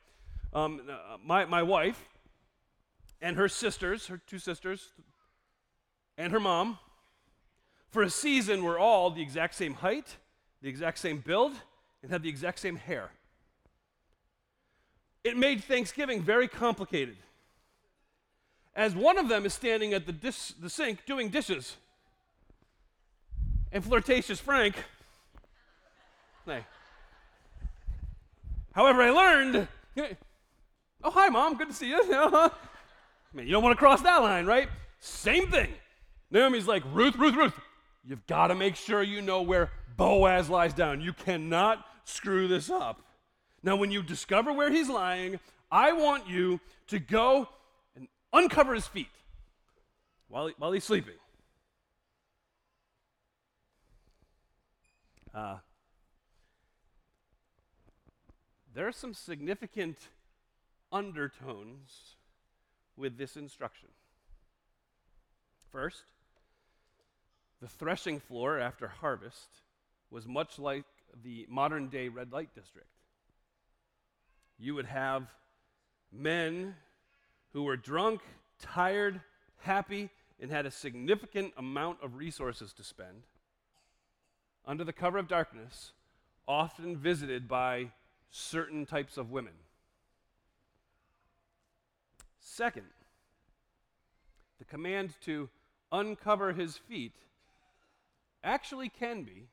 Um, 0.56 0.82
uh, 0.90 1.18
my, 1.22 1.44
my 1.44 1.62
wife 1.62 2.08
and 3.22 3.36
her 3.36 3.50
sisters, 3.50 4.08
her 4.08 4.22
two 4.26 4.40
sisters, 4.40 4.94
and 6.18 6.32
her 6.32 6.40
mom, 6.40 6.80
for 7.90 8.02
a 8.04 8.10
season 8.10 8.64
were 8.64 8.80
all 8.80 9.12
the 9.12 9.22
exact 9.22 9.56
same 9.56 9.74
height, 9.74 10.16
the 10.62 10.70
exact 10.70 11.00
same 11.00 11.18
build, 11.18 11.52
and 12.02 12.10
had 12.10 12.24
the 12.24 12.30
exact 12.30 12.60
same 12.60 12.78
hair. 12.78 13.10
it 15.26 15.36
made 15.36 15.62
Thanksgiving 15.62 16.22
very 16.22 16.48
complicated. 16.48 17.18
As 18.76 18.96
one 18.96 19.18
of 19.18 19.28
them 19.28 19.46
is 19.46 19.54
standing 19.54 19.94
at 19.94 20.06
the, 20.06 20.14
dis- 20.14 20.54
the 20.62 20.70
sink 20.70 21.06
doing 21.06 21.28
dishes, 21.28 21.76
and 23.74 23.84
flirtatious 23.84 24.40
Frank. 24.40 24.76
However, 28.74 29.02
I 29.02 29.10
learned, 29.10 29.68
oh, 31.06 31.12
hi, 31.12 31.30
mom, 31.30 31.56
good 31.56 31.70
to 31.70 31.74
see 31.74 31.90
you. 31.90 32.04
Man, 33.34 33.46
you 33.46 33.52
don't 33.52 33.64
want 33.64 33.74
to 33.74 33.80
cross 33.80 34.02
that 34.02 34.18
line, 34.18 34.46
right? 34.46 34.68
Same 35.00 35.48
thing. 35.48 35.70
Naomi's 36.32 36.68
like, 36.68 36.84
Ruth, 36.92 37.16
Ruth, 37.16 37.36
Ruth, 37.36 37.54
you've 38.04 38.26
got 38.26 38.48
to 38.48 38.56
make 38.56 38.76
sure 38.76 39.04
you 39.04 39.22
know 39.22 39.42
where 39.42 39.72
Boaz 39.98 40.50
lies 40.50 40.74
down. 40.74 41.02
You 41.02 41.14
cannot 41.14 41.86
screw 42.06 42.48
this 42.48 42.70
up. 42.70 43.02
Now, 43.62 43.76
when 43.76 43.92
you 43.92 44.02
discover 44.02 44.52
where 44.52 44.72
he's 44.72 44.90
lying, 44.90 45.40
I 45.72 45.92
want 45.92 46.28
you 46.28 46.60
to 46.88 47.00
go 47.00 47.48
and 47.96 48.08
uncover 48.34 48.74
his 48.74 48.88
feet 48.88 49.10
while, 50.28 50.48
he, 50.48 50.54
while 50.58 50.72
he's 50.72 50.84
sleeping. 50.84 51.16
Uh, 55.34 55.58
there 58.74 58.88
are 58.88 58.92
some 58.92 59.14
significant 59.14 59.98
undertones 60.96 62.16
with 62.96 63.18
this 63.18 63.36
instruction. 63.36 63.90
First, 65.70 66.04
the 67.62 67.68
threshing 67.68 68.22
floor 68.22 68.60
after 68.60 68.88
harvest 68.88 69.50
was 70.10 70.26
much 70.26 70.58
like 70.58 70.86
the 71.22 71.46
modern 71.50 71.90
day 71.90 72.08
red 72.08 72.32
light 72.32 72.56
district. 72.56 72.88
You 74.58 74.76
would 74.76 74.86
have 74.86 75.28
men 76.14 76.76
who 77.52 77.64
were 77.64 77.76
drunk, 77.76 78.22
tired, 78.62 79.20
happy, 79.58 80.10
and 80.40 80.50
had 80.50 80.66
a 80.66 80.72
significant 80.72 81.54
amount 81.58 81.98
of 82.02 82.16
resources 82.16 82.72
to 82.74 82.84
spend 82.84 83.24
under 84.66 84.84
the 84.84 84.94
cover 84.94 85.18
of 85.18 85.28
darkness, 85.28 85.92
often 86.48 86.98
visited 86.98 87.48
by 87.48 87.92
certain 88.32 88.86
types 88.86 89.18
of 89.18 89.32
women. 89.32 89.54
Second, 92.48 92.86
the 94.60 94.66
command 94.66 95.16
to 95.22 95.50
uncover 95.92 96.54
his 96.54 96.78
feet 96.78 97.16
actually 98.44 98.88
can 98.88 99.24
be 99.24 99.48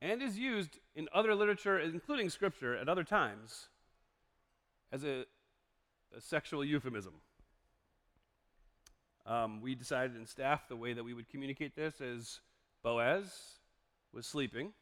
and 0.00 0.22
is 0.22 0.38
used 0.38 0.78
in 0.96 1.08
other 1.12 1.34
literature, 1.34 1.78
including 1.78 2.30
scripture, 2.30 2.74
at 2.74 2.88
other 2.88 3.04
times 3.04 3.68
as 4.90 5.04
a, 5.04 5.26
a 6.16 6.20
sexual 6.20 6.64
euphemism. 6.64 7.12
Um, 9.26 9.60
we 9.60 9.74
decided 9.74 10.16
in 10.16 10.24
staff 10.24 10.68
the 10.68 10.76
way 10.76 10.94
that 10.94 11.04
we 11.04 11.12
would 11.12 11.28
communicate 11.28 11.76
this 11.76 12.00
is 12.00 12.40
Boaz 12.82 13.58
was 14.14 14.26
sleeping, 14.26 14.72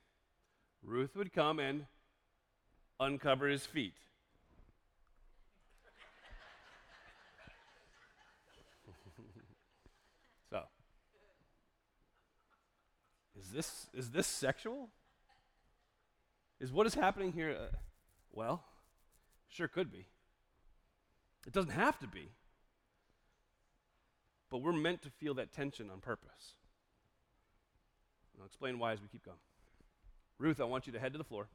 Ruth 0.85 1.17
would 1.17 1.33
come 1.33 1.59
and 1.59 1.87
uncover 3.01 3.49
his 3.49 3.67
feet. 3.67 3.95
so, 10.51 10.63
is 13.39 13.46
this 13.57 13.87
is 13.95 14.11
this 14.11 14.27
sexual? 14.27 14.91
Is 16.61 16.73
what 16.73 16.87
is 16.87 16.95
happening 16.95 17.33
here? 17.33 17.57
Uh, 17.59 17.77
well, 18.33 18.63
sure 19.49 19.69
could 19.69 19.91
be. 19.91 20.07
It 21.47 21.53
doesn't 21.53 21.71
have 21.71 21.99
to 22.01 22.07
be. 22.07 22.29
But 24.51 24.59
we're 24.59 24.73
meant 24.73 25.03
to 25.03 25.11
feel 25.11 25.35
that 25.35 25.53
tension 25.53 25.91
on 25.91 26.01
purpose. 26.01 26.55
I'll 28.39 28.47
explain 28.47 28.79
why 28.79 28.93
as 28.93 29.01
we 29.01 29.09
keep 29.09 29.25
going. 29.25 29.39
Ruth, 30.39 30.61
I 30.61 30.65
want 30.65 30.87
you 30.87 30.93
to 30.93 30.99
head 30.99 31.13
to 31.13 31.19
the 31.19 31.25
floor. 31.25 31.49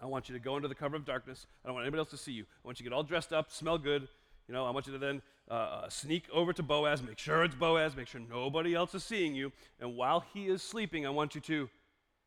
I 0.00 0.06
want 0.06 0.28
you 0.28 0.34
to 0.34 0.38
go 0.38 0.54
under 0.54 0.68
the 0.68 0.74
cover 0.74 0.96
of 0.96 1.04
darkness. 1.04 1.46
I 1.64 1.68
don't 1.68 1.74
want 1.74 1.84
anybody 1.84 2.00
else 2.00 2.10
to 2.10 2.16
see 2.16 2.32
you. 2.32 2.44
I 2.44 2.68
want 2.68 2.78
you 2.78 2.84
to 2.84 2.90
get 2.90 2.94
all 2.94 3.02
dressed 3.02 3.32
up, 3.32 3.50
smell 3.50 3.78
good. 3.78 4.08
You 4.48 4.54
know, 4.54 4.66
I 4.66 4.70
want 4.70 4.86
you 4.86 4.92
to 4.92 4.98
then 4.98 5.22
uh, 5.50 5.54
uh, 5.54 5.88
sneak 5.88 6.24
over 6.32 6.52
to 6.52 6.62
Boaz, 6.62 7.02
make 7.02 7.18
sure 7.18 7.44
it's 7.44 7.54
Boaz, 7.54 7.96
make 7.96 8.08
sure 8.08 8.20
nobody 8.20 8.74
else 8.74 8.94
is 8.94 9.04
seeing 9.04 9.34
you. 9.34 9.52
And 9.80 9.96
while 9.96 10.24
he 10.32 10.46
is 10.46 10.62
sleeping, 10.62 11.06
I 11.06 11.10
want 11.10 11.34
you 11.34 11.40
to 11.42 11.68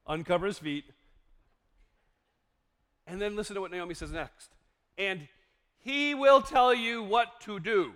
uncover 0.08 0.48
his 0.48 0.58
feet. 0.58 0.86
And 3.06 3.22
then 3.22 3.36
listen 3.36 3.56
to 3.56 3.62
what 3.62 3.72
Naomi 3.72 3.94
says 3.94 4.12
next. 4.12 4.50
And 4.98 5.28
he 5.80 6.16
will 6.16 6.42
tell 6.42 6.74
you 6.74 7.04
what 7.04 7.40
to 7.42 7.60
do. 7.60 7.94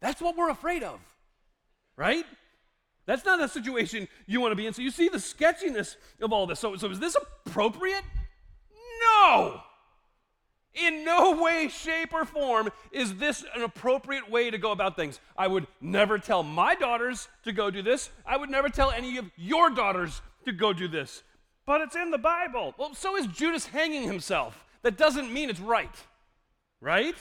That's 0.00 0.20
what 0.20 0.36
we're 0.36 0.50
afraid 0.50 0.82
of, 0.82 1.00
right? 1.96 2.24
That's 3.06 3.24
not 3.24 3.40
a 3.40 3.48
situation 3.48 4.06
you 4.26 4.40
want 4.40 4.52
to 4.52 4.56
be 4.56 4.66
in. 4.66 4.74
So 4.74 4.82
you 4.82 4.90
see 4.90 5.08
the 5.08 5.18
sketchiness 5.18 5.96
of 6.20 6.32
all 6.32 6.46
this. 6.46 6.60
So, 6.60 6.76
so 6.76 6.90
is 6.90 7.00
this 7.00 7.16
appropriate? 7.46 8.02
No! 9.00 9.62
In 10.80 11.04
no 11.04 11.42
way, 11.42 11.68
shape, 11.68 12.12
or 12.12 12.24
form 12.24 12.70
is 12.92 13.16
this 13.16 13.44
an 13.54 13.62
appropriate 13.62 14.30
way 14.30 14.50
to 14.50 14.58
go 14.58 14.70
about 14.70 14.96
things. 14.96 15.18
I 15.36 15.46
would 15.46 15.66
never 15.80 16.18
tell 16.18 16.42
my 16.42 16.74
daughters 16.74 17.28
to 17.44 17.52
go 17.52 17.70
do 17.70 17.82
this. 17.82 18.10
I 18.26 18.36
would 18.36 18.50
never 18.50 18.68
tell 18.68 18.90
any 18.90 19.16
of 19.16 19.30
your 19.36 19.70
daughters 19.70 20.20
to 20.44 20.52
go 20.52 20.72
do 20.72 20.88
this. 20.88 21.22
But 21.66 21.80
it's 21.80 21.96
in 21.96 22.10
the 22.10 22.18
Bible. 22.18 22.74
Well, 22.78 22.94
so 22.94 23.16
is 23.16 23.26
Judas 23.26 23.66
hanging 23.66 24.04
himself. 24.04 24.64
That 24.82 24.96
doesn't 24.96 25.32
mean 25.32 25.50
it's 25.50 25.60
right. 25.60 25.94
Right? 26.80 27.16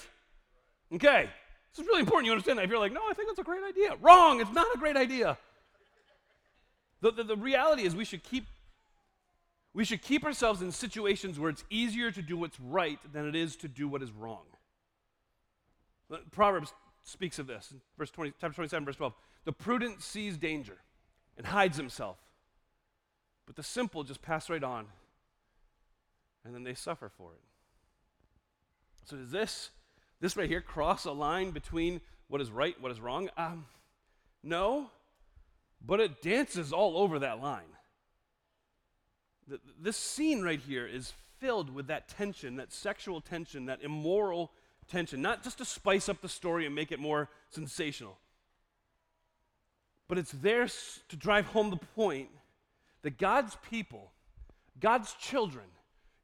Okay. 0.94 1.30
This 1.72 1.84
is 1.84 1.88
really 1.88 2.02
important 2.02 2.26
you 2.26 2.32
understand 2.32 2.60
that. 2.60 2.66
If 2.66 2.70
you're 2.70 2.80
like, 2.80 2.94
no, 2.94 3.02
I 3.10 3.14
think 3.14 3.30
that's 3.30 3.40
a 3.40 3.44
great 3.44 3.64
idea. 3.68 3.96
Wrong. 4.02 4.40
It's 4.40 4.54
not 4.54 4.68
a 4.74 4.78
great 4.78 4.96
idea. 4.96 5.38
The, 7.02 7.12
the, 7.12 7.24
the 7.24 7.36
reality 7.36 7.84
is 7.84 7.96
we 7.96 8.06
should 8.06 8.24
keep 8.24 8.46
we 9.78 9.86
should 9.86 10.02
keep 10.02 10.26
ourselves 10.26 10.64
in 10.64 10.72
situations 10.72 11.40
where 11.40 11.52
it's 11.52 11.64
easier 11.70 12.10
to 12.10 12.24
do 12.24 12.36
what's 12.36 12.60
right 12.60 12.98
than 13.14 13.28
it 13.28 13.36
is 13.36 13.56
to 13.56 13.68
do 13.68 13.88
what 13.88 14.02
is 14.02 14.12
wrong. 14.12 14.42
Proverbs 16.32 16.74
speaks 17.04 17.38
of 17.38 17.46
this, 17.46 17.72
verse 17.96 18.10
20, 18.10 18.34
chapter 18.42 18.56
27, 18.56 18.84
verse 18.84 18.96
12. 18.96 19.14
The 19.46 19.52
prudent 19.52 20.02
sees 20.02 20.36
danger 20.36 20.78
and 21.38 21.46
hides 21.46 21.78
himself, 21.78 22.18
but 23.46 23.56
the 23.56 23.62
simple 23.62 24.04
just 24.04 24.24
pass 24.24 24.50
right 24.50 24.64
on, 24.64 24.88
and 26.44 26.56
then 26.56 26.64
they 26.64 26.74
suffer 26.74 27.12
for 27.16 27.34
it. 27.34 27.42
So 29.06 29.16
does 29.16 29.30
this, 29.30 29.70
this 30.20 30.36
right 30.36 30.50
here, 30.50 30.60
cross 30.60 31.06
a 31.06 31.12
line 31.12 31.52
between 31.52 32.02
what 32.30 32.42
is 32.42 32.50
right, 32.50 32.76
what 32.82 32.92
is 32.92 33.00
wrong? 33.00 33.30
Um, 33.38 33.68
no, 34.42 34.90
but 35.86 36.00
it 36.00 36.24
dances 36.24 36.74
all 36.74 36.98
over 36.98 37.20
that 37.20 37.44
line. 37.44 37.77
This 39.80 39.98
scene 39.98 40.42
right 40.42 40.60
here 40.60 40.86
is 40.86 41.14
filled 41.40 41.74
with 41.74 41.88
that 41.88 42.08
tension, 42.10 42.58
that 42.58 42.74
sexual 42.74 43.22
tension, 43.22 43.66
that 43.68 43.82
immoral 43.82 44.52
tension, 44.90 45.22
not 45.22 45.44
just 45.44 45.58
to 45.60 45.66
spice 45.66 46.10
up 46.10 46.22
the 46.22 46.30
story 46.30 46.66
and 46.66 46.76
make 46.76 46.92
it 46.92 47.00
more 47.00 47.30
sensational, 47.50 48.18
but 50.08 50.18
it's 50.18 50.32
there 50.32 50.68
to 51.10 51.16
drive 51.16 51.46
home 51.48 51.70
the 51.70 51.78
point 51.78 52.30
that 53.02 53.18
God's 53.18 53.58
people, 53.70 54.12
God's 54.80 55.14
children, 55.14 55.66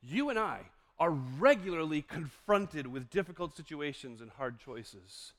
you 0.01 0.30
and 0.30 0.39
I, 0.39 0.62
are 1.00 1.12
regularly 1.12 2.01
confronted 2.01 2.88
with 2.88 3.10
difficult 3.10 3.56
situations 3.56 4.22
and 4.22 4.32
hard 4.32 4.60
choices. 4.60 5.34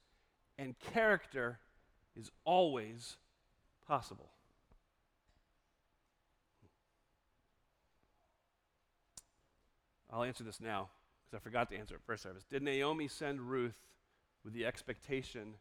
And 0.59 0.75
character 0.93 1.59
is 2.17 2.31
always 2.45 3.17
possible. 3.87 4.31
I'll 10.15 10.23
answer 10.23 10.45
this 10.45 10.61
now 10.61 10.91
because 11.25 11.41
I 11.41 11.43
forgot 11.43 11.69
to 11.71 11.77
answer 11.77 11.97
it 11.97 12.01
first 12.07 12.23
service. 12.23 12.45
Did 12.49 12.63
Naomi 12.63 13.09
send 13.09 13.41
Ruth 13.41 13.75
with 14.45 14.55
the 14.55 14.65
expectation 14.65 15.55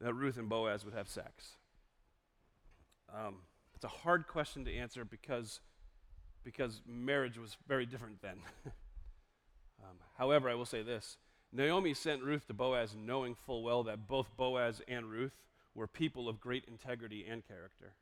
that 0.00 0.14
Ruth 0.14 0.36
and 0.36 0.48
Boaz 0.48 0.84
would 0.84 0.94
have 0.94 1.08
sex? 1.08 1.56
Um, 3.14 3.36
it's 3.74 3.84
a 3.84 3.88
hard 3.88 4.26
question 4.26 4.64
to 4.64 4.74
answer 4.74 5.04
because, 5.04 5.60
because 6.42 6.82
marriage 6.86 7.38
was 7.38 7.56
very 7.68 7.86
different 7.86 8.20
then. 8.20 8.38
um, 8.66 9.96
however, 10.18 10.50
I 10.50 10.54
will 10.54 10.66
say 10.66 10.82
this 10.82 11.16
Naomi 11.52 11.94
sent 11.94 12.24
Ruth 12.24 12.48
to 12.48 12.54
Boaz 12.54 12.96
knowing 12.98 13.36
full 13.36 13.62
well 13.62 13.84
that 13.84 14.08
both 14.08 14.36
Boaz 14.36 14.82
and 14.88 15.08
Ruth 15.08 15.38
were 15.72 15.86
people 15.86 16.28
of 16.28 16.40
great 16.40 16.64
integrity 16.66 17.26
and 17.30 17.46
character. 17.46 17.92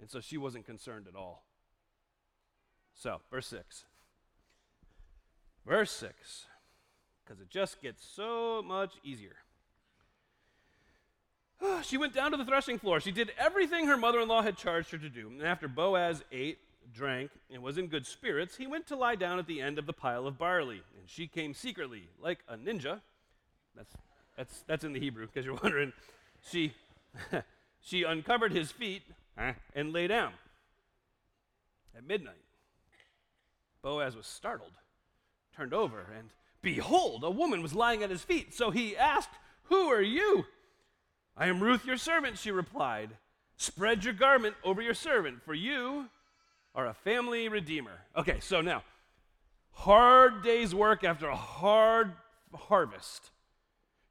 And 0.00 0.08
so 0.08 0.20
she 0.20 0.38
wasn't 0.38 0.64
concerned 0.64 1.06
at 1.06 1.16
all. 1.16 1.44
So, 2.94 3.20
verse 3.30 3.46
6. 3.48 3.84
Verse 5.68 5.90
6, 5.90 6.46
because 7.22 7.42
it 7.42 7.50
just 7.50 7.82
gets 7.82 8.02
so 8.02 8.62
much 8.66 8.94
easier. 9.04 9.36
she 11.82 11.98
went 11.98 12.14
down 12.14 12.30
to 12.30 12.38
the 12.38 12.44
threshing 12.46 12.78
floor. 12.78 13.00
She 13.00 13.12
did 13.12 13.32
everything 13.38 13.86
her 13.86 13.98
mother 13.98 14.20
in 14.20 14.28
law 14.28 14.40
had 14.40 14.56
charged 14.56 14.90
her 14.92 14.98
to 14.98 15.10
do. 15.10 15.28
And 15.28 15.42
after 15.42 15.68
Boaz 15.68 16.24
ate, 16.32 16.56
drank, 16.94 17.30
and 17.52 17.62
was 17.62 17.76
in 17.76 17.88
good 17.88 18.06
spirits, 18.06 18.56
he 18.56 18.66
went 18.66 18.86
to 18.86 18.96
lie 18.96 19.14
down 19.14 19.38
at 19.38 19.46
the 19.46 19.60
end 19.60 19.78
of 19.78 19.84
the 19.84 19.92
pile 19.92 20.26
of 20.26 20.38
barley. 20.38 20.80
And 20.98 21.06
she 21.06 21.26
came 21.26 21.52
secretly, 21.52 22.08
like 22.18 22.38
a 22.48 22.56
ninja. 22.56 23.00
That's, 23.76 23.94
that's, 24.38 24.64
that's 24.66 24.84
in 24.84 24.94
the 24.94 25.00
Hebrew, 25.00 25.26
because 25.26 25.44
you're 25.44 25.54
wondering. 25.62 25.92
She, 26.50 26.72
she 27.82 28.04
uncovered 28.04 28.52
his 28.52 28.72
feet 28.72 29.02
and 29.74 29.92
lay 29.92 30.06
down. 30.06 30.32
At 31.94 32.06
midnight, 32.06 32.44
Boaz 33.82 34.16
was 34.16 34.26
startled, 34.26 34.72
turned 35.58 35.74
over, 35.74 36.06
and 36.16 36.30
behold, 36.62 37.24
a 37.24 37.30
woman 37.30 37.62
was 37.62 37.74
lying 37.74 38.04
at 38.04 38.10
his 38.10 38.22
feet. 38.22 38.54
So 38.54 38.70
he 38.70 38.96
asked, 38.96 39.30
Who 39.64 39.88
are 39.88 40.00
you? 40.00 40.46
I 41.36 41.48
am 41.48 41.60
Ruth, 41.60 41.84
your 41.84 41.96
servant, 41.96 42.38
she 42.38 42.52
replied. 42.52 43.10
Spread 43.56 44.04
your 44.04 44.14
garment 44.14 44.54
over 44.62 44.80
your 44.80 44.94
servant, 44.94 45.42
for 45.42 45.54
you 45.54 46.08
are 46.76 46.86
a 46.86 46.94
family 46.94 47.48
redeemer. 47.48 47.98
Okay, 48.16 48.38
so 48.38 48.60
now, 48.60 48.84
hard 49.72 50.44
day's 50.44 50.76
work 50.76 51.02
after 51.02 51.26
a 51.28 51.34
hard 51.34 52.12
harvest. 52.54 53.30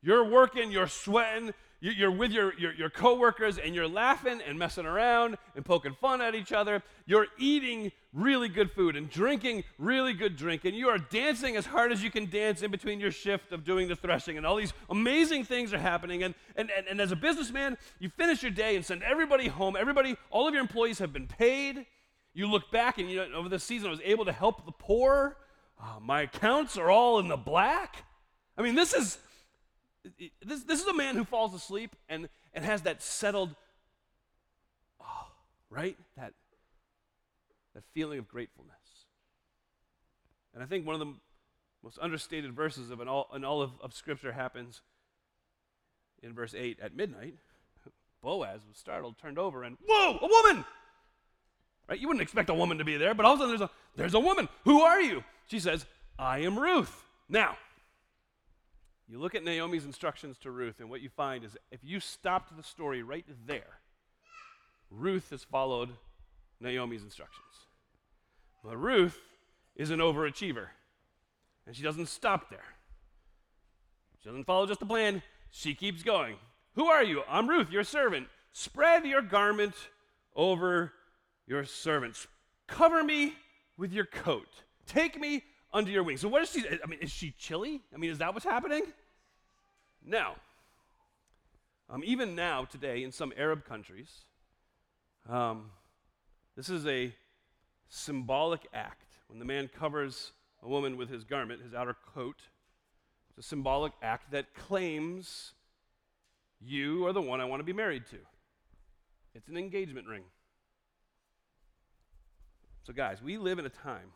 You're 0.02 0.26
working, 0.26 0.70
you're 0.70 0.88
sweating, 0.88 1.54
you're 1.80 2.12
with 2.12 2.32
your, 2.32 2.58
your, 2.58 2.74
your 2.74 2.90
coworkers 2.90 3.60
and 3.60 3.76
you're 3.76 3.88
laughing 3.88 4.42
and 4.48 4.58
messing 4.58 4.86
around 4.86 5.38
and 5.56 5.64
poking 5.64 5.96
fun 6.02 6.22
at 6.22 6.34
each 6.34 6.52
other. 6.52 6.82
You're 7.06 7.28
eating 7.38 7.92
really 8.14 8.50
good 8.50 8.72
food 8.72 8.96
and 8.96 9.08
drinking 9.10 9.64
really 9.78 10.14
good 10.14 10.36
drink. 10.36 10.66
And 10.66 10.76
you 10.76 10.90
are 10.90 10.98
dancing 10.98 11.56
as 11.56 11.68
hard 11.68 11.92
as 11.92 12.04
you 12.04 12.10
can 12.10 12.30
dance 12.30 12.64
in 12.64 12.72
between 12.72 13.00
your 13.00 13.12
shift 13.12 13.52
of 13.52 13.64
doing 13.64 13.88
the 13.88 13.96
threshing. 13.96 14.38
And 14.38 14.46
all 14.46 14.56
these 14.56 14.74
amazing 14.90 15.44
things 15.44 15.72
are 15.72 15.78
happening. 15.78 16.24
And, 16.24 16.34
and, 16.56 16.72
and, 16.76 16.88
and 16.88 17.00
as 17.00 17.12
a 17.12 17.16
businessman, 17.16 17.78
you 18.00 18.10
finish 18.10 18.42
your 18.42 18.52
day 18.52 18.76
and 18.76 18.84
send 18.84 19.04
everybody 19.04 19.48
home. 19.48 19.76
Everybody, 19.76 20.18
all 20.32 20.48
of 20.48 20.56
your 20.56 20.62
employees 20.62 20.98
have 20.98 21.14
been 21.14 21.28
paid. 21.28 21.86
You 22.34 22.48
look 22.48 22.72
back 22.72 22.98
and 22.98 23.10
you 23.10 23.18
know, 23.18 23.38
over 23.38 23.50
the 23.50 23.60
season, 23.60 23.88
I 23.88 23.92
was 23.92 24.02
able 24.04 24.26
to 24.26 24.34
help 24.34 24.66
the 24.66 24.72
poor. 24.72 25.38
Uh, 25.80 26.00
my 26.02 26.22
accounts 26.22 26.76
are 26.76 26.90
all 26.90 27.20
in 27.20 27.28
the 27.28 27.38
black. 27.38 28.04
I 28.58 28.64
mean, 28.64 28.74
this 28.74 28.94
is 28.94 29.20
this, 30.46 30.64
this 30.64 30.82
is 30.82 30.88
a 30.88 30.94
man 30.94 31.16
who 31.16 31.24
falls 31.24 31.54
asleep 31.54 31.96
and, 32.10 32.30
and 32.54 32.64
has 32.64 32.84
that 32.84 33.02
settled, 33.02 33.56
oh, 35.02 35.28
right? 35.70 35.98
That, 36.16 36.34
that 37.74 37.84
feeling 37.94 38.20
of 38.20 38.28
gratefulness. 38.28 38.74
And 40.54 40.64
I 40.64 40.66
think 40.66 40.86
one 40.86 40.96
of 40.96 41.00
the 41.00 41.14
most 41.84 42.00
understated 42.02 42.54
verses 42.54 42.90
of 42.90 43.00
an 43.00 43.08
all, 43.08 43.30
in 43.36 43.46
all 43.46 43.62
of, 43.62 43.72
of 43.82 43.94
Scripture 43.94 44.32
happens 44.32 44.82
in 46.24 46.34
verse 46.34 46.56
8 46.56 46.80
at 46.82 46.96
midnight. 46.96 47.36
Boaz 48.24 48.62
was 48.68 48.78
startled, 48.78 49.18
turned 49.18 49.38
over, 49.38 49.64
and 49.64 49.78
whoa, 49.88 50.18
a 50.22 50.28
woman! 50.28 50.66
Right? 51.88 52.00
You 52.00 52.08
wouldn't 52.08 52.24
expect 52.24 52.50
a 52.50 52.54
woman 52.54 52.80
to 52.80 52.84
be 52.84 52.98
there, 52.98 53.14
but 53.14 53.26
all 53.26 53.34
of 53.34 53.40
a 53.40 53.44
sudden 53.44 53.58
there's 53.58 53.70
a, 53.70 53.72
there's 53.96 54.14
a 54.14 54.20
woman. 54.20 54.50
Who 54.66 54.82
are 54.82 55.00
you? 55.00 55.24
She 55.48 55.60
says, 55.60 55.86
I 56.20 56.40
am 56.40 56.58
Ruth. 56.60 57.06
Now, 57.30 57.58
you 59.08 59.20
look 59.20 59.36
at 59.36 59.44
Naomi's 59.44 59.86
instructions 59.86 60.38
to 60.40 60.52
Ruth, 60.52 60.80
and 60.80 60.90
what 60.90 61.02
you 61.02 61.10
find 61.10 61.44
is 61.44 61.56
if 61.72 61.80
you 61.84 62.00
stopped 62.00 62.56
the 62.56 62.64
story 62.64 63.04
right 63.04 63.26
there, 63.46 63.80
Ruth 64.90 65.30
has 65.30 65.44
followed 65.44 65.90
Naomi's 66.60 67.04
instructions. 67.04 67.46
But 68.64 68.78
Ruth 68.78 69.18
is 69.76 69.92
an 69.92 70.00
overachiever, 70.00 70.68
and 71.66 71.76
she 71.76 71.84
doesn't 71.84 72.08
stop 72.08 72.50
there. 72.50 72.60
She 74.22 74.28
doesn't 74.28 74.46
follow 74.46 74.66
just 74.66 74.80
the 74.80 74.86
plan, 74.86 75.22
she 75.52 75.74
keeps 75.74 76.04
going. 76.04 76.36
Who 76.76 76.88
are 76.88 77.04
you? 77.04 77.24
I'm 77.30 77.48
Ruth, 77.48 77.72
your 77.72 77.84
servant. 77.84 78.28
Spread 78.52 79.06
your 79.06 79.22
garment 79.22 79.74
over 80.36 80.94
your 81.46 81.64
servants. 81.64 82.28
Cover 82.68 83.04
me 83.04 83.36
with 83.78 83.94
your 83.94 84.06
coat. 84.06 84.50
Take 84.86 85.20
me 85.20 85.44
under 85.78 85.92
your 85.92 86.04
wings. 86.04 86.22
So 86.22 86.28
what 86.28 86.42
is 86.42 86.52
she? 86.52 86.66
I 86.68 86.88
mean, 86.88 87.00
is 87.00 87.12
she 87.12 87.34
chilly? 87.38 87.82
I 87.94 87.98
mean, 87.98 88.10
is 88.10 88.18
that 88.18 88.34
what's 88.34 88.46
happening? 88.46 88.84
Now, 90.04 90.36
um, 91.90 92.04
even 92.04 92.36
now, 92.36 92.66
today, 92.66 93.04
in 93.04 93.12
some 93.12 93.32
Arab 93.38 93.64
countries, 93.66 94.10
um, 95.30 95.70
this 96.56 96.70
is 96.70 96.86
a 96.88 97.14
symbolic 97.90 98.68
act. 98.74 99.06
When 99.28 99.40
the 99.40 99.46
man 99.46 99.68
covers 99.68 100.32
a 100.64 100.68
woman 100.68 100.98
with 100.98 101.10
his 101.10 101.24
garment, 101.24 101.62
his 101.62 101.74
outer 101.74 101.96
coat, 102.14 102.42
it's 103.30 103.46
a 103.46 103.48
symbolic 103.48 103.94
act 104.02 104.32
that 104.32 104.56
claims 104.56 105.54
you 106.60 107.06
are 107.06 107.14
the 107.14 107.22
one 107.22 107.40
I 107.40 107.46
want 107.46 107.60
to 107.60 107.64
be 107.66 107.74
married 107.74 108.06
to. 108.08 108.18
It's 109.36 109.48
an 109.48 109.58
engagement 109.58 110.08
ring. 110.08 110.24
So, 112.84 112.94
guys, 112.94 113.22
we 113.22 113.38
live 113.38 113.60
in 113.60 113.66
a 113.66 113.70
time 113.70 114.12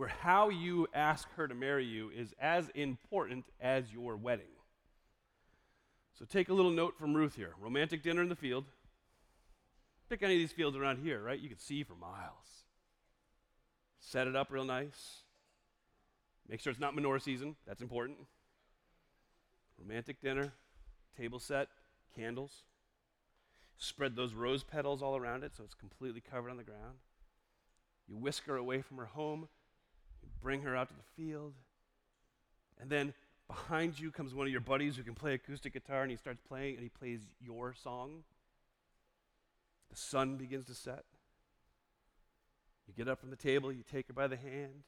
where 0.00 0.08
how 0.08 0.48
you 0.48 0.86
ask 0.94 1.28
her 1.36 1.46
to 1.46 1.54
marry 1.54 1.84
you 1.84 2.10
is 2.16 2.34
as 2.40 2.70
important 2.70 3.44
as 3.60 3.92
your 3.92 4.16
wedding. 4.16 4.46
So 6.18 6.24
take 6.24 6.48
a 6.48 6.54
little 6.54 6.70
note 6.70 6.96
from 6.98 7.12
Ruth 7.12 7.34
here 7.34 7.52
romantic 7.60 8.02
dinner 8.02 8.22
in 8.22 8.30
the 8.30 8.34
field. 8.34 8.64
Pick 10.08 10.22
any 10.22 10.32
of 10.32 10.38
these 10.38 10.52
fields 10.52 10.74
around 10.74 11.04
here, 11.04 11.22
right? 11.22 11.38
You 11.38 11.50
can 11.50 11.58
see 11.58 11.82
for 11.82 11.96
miles. 11.96 12.64
Set 13.98 14.26
it 14.26 14.34
up 14.34 14.50
real 14.50 14.64
nice. 14.64 15.18
Make 16.48 16.60
sure 16.60 16.70
it's 16.70 16.80
not 16.80 16.96
menorah 16.96 17.20
season, 17.20 17.56
that's 17.66 17.82
important. 17.82 18.20
Romantic 19.78 20.22
dinner, 20.22 20.54
table 21.14 21.38
set, 21.38 21.68
candles. 22.16 22.62
Spread 23.76 24.16
those 24.16 24.32
rose 24.32 24.64
petals 24.64 25.02
all 25.02 25.14
around 25.14 25.44
it 25.44 25.52
so 25.54 25.62
it's 25.62 25.74
completely 25.74 26.22
covered 26.22 26.48
on 26.48 26.56
the 26.56 26.64
ground. 26.64 27.00
You 28.08 28.16
whisk 28.16 28.46
her 28.46 28.56
away 28.56 28.80
from 28.80 28.96
her 28.96 29.04
home 29.04 29.48
bring 30.42 30.62
her 30.62 30.76
out 30.76 30.88
to 30.88 30.94
the 30.94 31.22
field. 31.22 31.54
And 32.80 32.90
then 32.90 33.12
behind 33.46 33.98
you 33.98 34.10
comes 34.10 34.34
one 34.34 34.46
of 34.46 34.52
your 34.52 34.60
buddies 34.60 34.96
who 34.96 35.02
can 35.02 35.14
play 35.14 35.34
acoustic 35.34 35.72
guitar, 35.72 36.02
and 36.02 36.10
he 36.10 36.16
starts 36.16 36.40
playing, 36.48 36.74
and 36.74 36.82
he 36.82 36.88
plays 36.88 37.20
your 37.40 37.74
song. 37.74 38.22
The 39.90 39.96
sun 39.96 40.36
begins 40.36 40.66
to 40.66 40.74
set. 40.74 41.04
You 42.86 42.94
get 42.96 43.10
up 43.10 43.20
from 43.20 43.30
the 43.30 43.36
table, 43.36 43.72
you 43.72 43.82
take 43.88 44.06
her 44.08 44.12
by 44.12 44.26
the 44.26 44.36
hand 44.36 44.84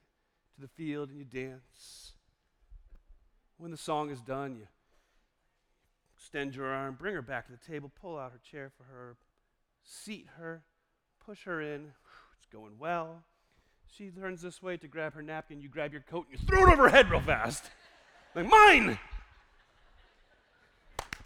to 0.54 0.60
the 0.60 0.68
field, 0.68 1.10
and 1.10 1.18
you 1.18 1.24
dance. 1.24 2.12
When 3.58 3.70
the 3.70 3.76
song 3.76 4.10
is 4.10 4.20
done, 4.20 4.56
you 4.56 4.66
extend 6.16 6.54
your 6.54 6.66
arm, 6.66 6.96
bring 6.98 7.14
her 7.14 7.22
back 7.22 7.46
to 7.46 7.52
the 7.52 7.58
table, 7.58 7.90
pull 8.00 8.18
out 8.18 8.32
her 8.32 8.40
chair 8.50 8.70
for 8.76 8.84
her, 8.84 9.16
seat 9.84 10.28
her, 10.38 10.62
push 11.24 11.44
her 11.44 11.60
in. 11.60 11.92
It's 12.38 12.46
going 12.52 12.78
well. 12.78 13.22
She 13.96 14.08
turns 14.08 14.40
this 14.40 14.62
way 14.62 14.78
to 14.78 14.88
grab 14.88 15.12
her 15.12 15.22
napkin. 15.22 15.60
You 15.60 15.68
grab 15.68 15.92
your 15.92 16.00
coat 16.00 16.26
and 16.30 16.40
you 16.40 16.46
throw 16.46 16.66
it 16.66 16.72
over 16.72 16.84
her 16.84 16.88
head 16.88 17.10
real 17.10 17.20
fast. 17.20 17.64
Like, 18.34 18.48
mine! 18.48 18.98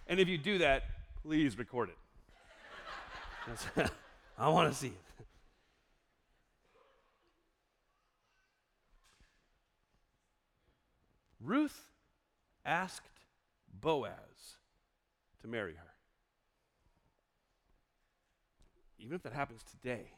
And 0.08 0.18
if 0.18 0.28
you 0.28 0.36
do 0.36 0.58
that, 0.58 0.82
please 1.22 1.56
record 1.56 1.90
it. 1.90 1.96
I 4.38 4.48
want 4.48 4.72
to 4.72 4.76
see 4.76 4.88
it. 4.88 5.26
Ruth 11.40 11.88
asked 12.64 13.06
Boaz 13.80 14.56
to 15.42 15.46
marry 15.46 15.74
her. 15.74 15.92
Even 18.98 19.14
if 19.14 19.22
that 19.22 19.32
happens 19.32 19.62
today, 19.62 20.15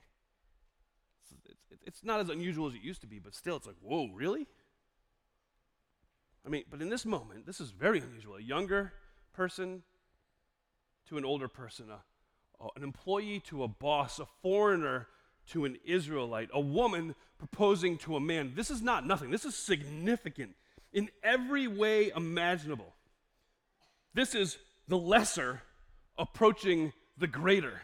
it's, 1.44 1.82
it's 1.86 2.04
not 2.04 2.20
as 2.20 2.28
unusual 2.28 2.66
as 2.66 2.74
it 2.74 2.82
used 2.82 3.00
to 3.02 3.06
be, 3.06 3.18
but 3.18 3.34
still, 3.34 3.56
it's 3.56 3.66
like, 3.66 3.76
whoa, 3.80 4.08
really? 4.14 4.46
I 6.46 6.48
mean, 6.48 6.64
but 6.70 6.80
in 6.80 6.88
this 6.88 7.04
moment, 7.04 7.46
this 7.46 7.60
is 7.60 7.70
very 7.70 8.00
unusual. 8.00 8.36
A 8.36 8.42
younger 8.42 8.92
person 9.32 9.82
to 11.08 11.18
an 11.18 11.24
older 11.24 11.48
person, 11.48 11.86
a, 11.90 12.66
an 12.76 12.82
employee 12.82 13.40
to 13.48 13.62
a 13.62 13.68
boss, 13.68 14.18
a 14.18 14.26
foreigner 14.42 15.08
to 15.48 15.64
an 15.64 15.76
Israelite, 15.84 16.50
a 16.52 16.60
woman 16.60 17.14
proposing 17.38 17.98
to 17.98 18.16
a 18.16 18.20
man. 18.20 18.52
This 18.54 18.70
is 18.70 18.82
not 18.82 19.06
nothing. 19.06 19.30
This 19.30 19.44
is 19.44 19.54
significant 19.54 20.54
in 20.92 21.08
every 21.22 21.66
way 21.66 22.10
imaginable. 22.14 22.94
This 24.14 24.34
is 24.34 24.58
the 24.88 24.98
lesser 24.98 25.62
approaching 26.18 26.92
the 27.16 27.26
greater 27.26 27.80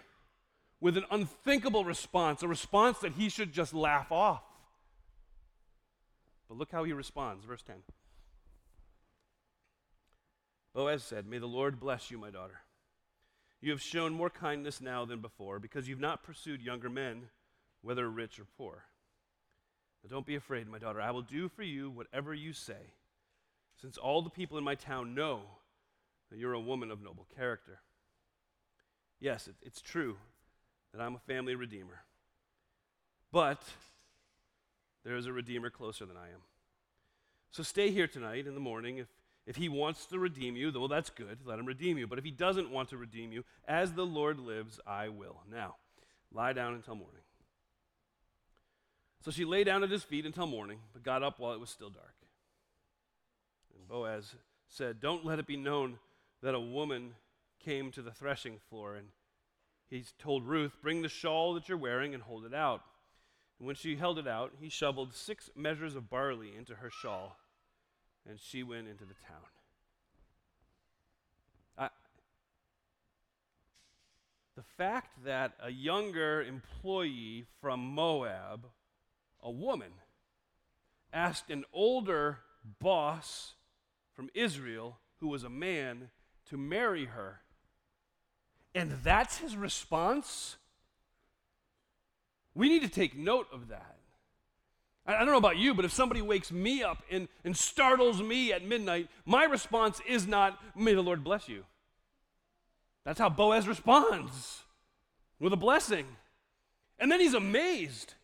with 0.85 0.99
an 0.99 1.07
unthinkable 1.11 1.83
response, 1.83 2.42
a 2.42 2.47
response 2.47 2.99
that 2.99 3.14
he 3.14 3.31
should 3.31 3.55
just 3.55 3.73
laugh 3.73 4.12
off. 4.12 4.42
But 6.47 6.59
look 6.59 6.70
how 6.70 6.85
he 6.85 6.92
responds, 6.92 7.47
verse 7.47 7.62
10. 7.62 7.77
Boaz 10.75 11.03
said, 11.03 11.27
May 11.27 11.38
the 11.38 11.47
Lord 11.47 11.81
bless 11.81 12.11
you, 12.11 12.18
my 12.18 12.29
daughter. 12.29 12.61
You 13.62 13.70
have 13.70 13.81
shown 13.81 14.12
more 14.12 14.29
kindness 14.29 14.83
now 14.83 15.07
than 15.07 15.20
before, 15.20 15.59
because 15.59 15.88
you've 15.88 16.01
not 16.01 16.23
pursued 16.23 16.61
younger 16.61 16.90
men, 16.90 17.29
whether 17.81 18.07
rich 18.11 18.38
or 18.38 18.44
poor. 18.59 18.85
Now 20.03 20.11
don't 20.11 20.27
be 20.27 20.37
afraid, 20.37 20.68
my 20.68 20.79
daughter. 20.79 21.01
I 21.01 21.12
will 21.12 21.23
do 21.23 21.49
for 21.49 21.62
you 21.62 21.88
whatever 21.88 22.35
you 22.35 22.53
say, 22.53 22.92
since 23.81 23.97
all 23.97 24.20
the 24.20 24.29
people 24.29 24.59
in 24.59 24.64
my 24.64 24.75
town 24.75 25.14
know 25.14 25.44
that 26.31 26.38
you're 26.38 26.53
a 26.53 26.61
woman 26.61 26.90
of 26.90 27.01
noble 27.01 27.27
character. 27.35 27.81
Yes, 29.18 29.49
it, 29.49 29.55
it's 29.62 29.81
true 29.81 30.18
that 30.94 31.02
I'm 31.02 31.16
a 31.16 31.20
family 31.20 31.54
redeemer. 31.54 32.04
but 33.33 33.62
there 35.04 35.16
is 35.16 35.26
a 35.26 35.33
Redeemer 35.33 35.70
closer 35.70 36.07
than 36.07 36.16
I 36.16 36.28
am. 36.28 36.40
So 37.50 37.62
stay 37.62 37.90
here 37.90 38.07
tonight 38.07 38.46
in 38.46 38.54
the 38.54 38.61
morning. 38.61 38.98
If, 38.98 39.09
if 39.46 39.57
he 39.57 39.68
wants 39.68 40.07
to 40.07 40.18
redeem 40.18 40.57
you, 40.57 40.72
well, 40.74 40.88
that's 40.88 41.11
good. 41.11 41.38
Let 41.44 41.59
him 41.59 41.66
redeem 41.66 41.98
you. 41.98 42.07
But 42.07 42.18
if 42.18 42.24
he 42.24 42.30
doesn't 42.30 42.70
want 42.70 42.88
to 42.88 42.96
redeem 42.96 43.30
you, 43.30 43.44
as 43.68 43.92
the 43.92 44.07
Lord 44.07 44.40
lives, 44.40 44.80
I 44.87 45.09
will. 45.09 45.42
Now, 45.52 45.76
lie 46.33 46.54
down 46.54 46.74
until 46.74 46.94
morning. 46.94 47.20
So 49.24 49.30
she 49.30 49.44
lay 49.44 49.62
down 49.62 49.83
at 49.83 49.90
his 49.90 50.02
feet 50.02 50.26
until 50.26 50.46
morning, 50.46 50.78
but 50.92 51.02
got 51.02 51.22
up 51.22 51.38
while 51.38 51.52
it 51.52 51.61
was 51.61 51.70
still 51.70 51.90
dark. 51.90 52.14
And 53.76 53.87
Boaz 53.87 54.35
said, 54.68 55.00
Don't 55.00 55.24
let 55.24 55.38
it 55.38 55.46
be 55.46 55.57
known 55.57 55.98
that 56.42 56.54
a 56.54 56.61
woman 56.61 57.14
came 57.62 57.90
to 57.92 58.02
the 58.02 58.11
threshing 58.11 58.59
floor. 58.68 58.96
And 58.96 59.09
he 59.94 60.04
told 60.18 60.46
Ruth, 60.46 60.76
Bring 60.83 61.02
the 61.02 61.09
shawl 61.09 61.54
that 61.54 61.68
you're 61.68 61.78
wearing 61.78 62.14
and 62.14 62.22
hold 62.22 62.44
it 62.44 62.54
out. 62.54 62.83
And 63.59 63.66
when 63.66 63.76
she 63.76 63.96
held 63.96 64.18
it 64.18 64.26
out, 64.26 64.52
he 64.61 64.68
shoveled 64.68 65.14
six 65.14 65.50
measures 65.54 65.94
of 65.94 66.11
barley 66.11 66.54
into 66.57 66.74
her 66.74 66.90
shawl, 66.90 67.38
and 68.28 68.40
she 68.40 68.62
went 68.62 68.88
into 68.88 69.04
the 69.04 69.14
town. 69.28 69.42
The 74.57 74.62
fact 74.76 75.24
that 75.24 75.52
a 75.61 75.70
younger 75.70 76.40
employee 76.40 77.46
from 77.61 77.80
Moab 77.80 78.66
a 79.42 79.50
woman 79.50 79.92
asked 81.12 81.50
an 81.50 81.64
older 81.72 82.38
boss 82.80 83.54
from 84.14 84.30
Israel, 84.33 84.98
who 85.18 85.26
was 85.26 85.42
a 85.42 85.50
man, 85.50 86.11
to 86.48 86.57
marry 86.57 87.07
her. 87.07 87.40
And 88.75 88.93
that's 89.03 89.39
his 89.39 89.57
response? 89.57 90.57
We 92.55 92.69
need 92.69 92.83
to 92.83 92.89
take 92.89 93.17
note 93.17 93.47
of 93.53 93.69
that. 93.69 93.97
I 95.07 95.19
don't 95.19 95.27
know 95.27 95.37
about 95.37 95.59
you, 95.59 95.75
but 95.75 95.85
if 95.85 95.93
somebody 95.93 96.23
wakes 96.23 96.51
me 96.51 96.83
up 96.83 97.03
and, 97.11 97.29
and 97.45 97.55
startles 97.55 98.23
me 98.23 98.53
at 98.53 98.65
midnight, 98.65 99.09
my 99.27 99.45
response 99.45 100.01
is 100.09 100.27
not, 100.27 100.59
May 100.75 100.95
the 100.95 101.03
Lord 101.03 101.23
bless 101.23 101.49
you. 101.49 101.65
That's 103.05 103.19
how 103.19 103.29
Boaz 103.29 103.69
responds 103.69 104.63
with 105.39 105.53
a 105.53 105.57
blessing. 105.57 106.07
And 106.99 107.13
then 107.13 107.21
he's 107.21 107.35
amazed. 107.35 108.15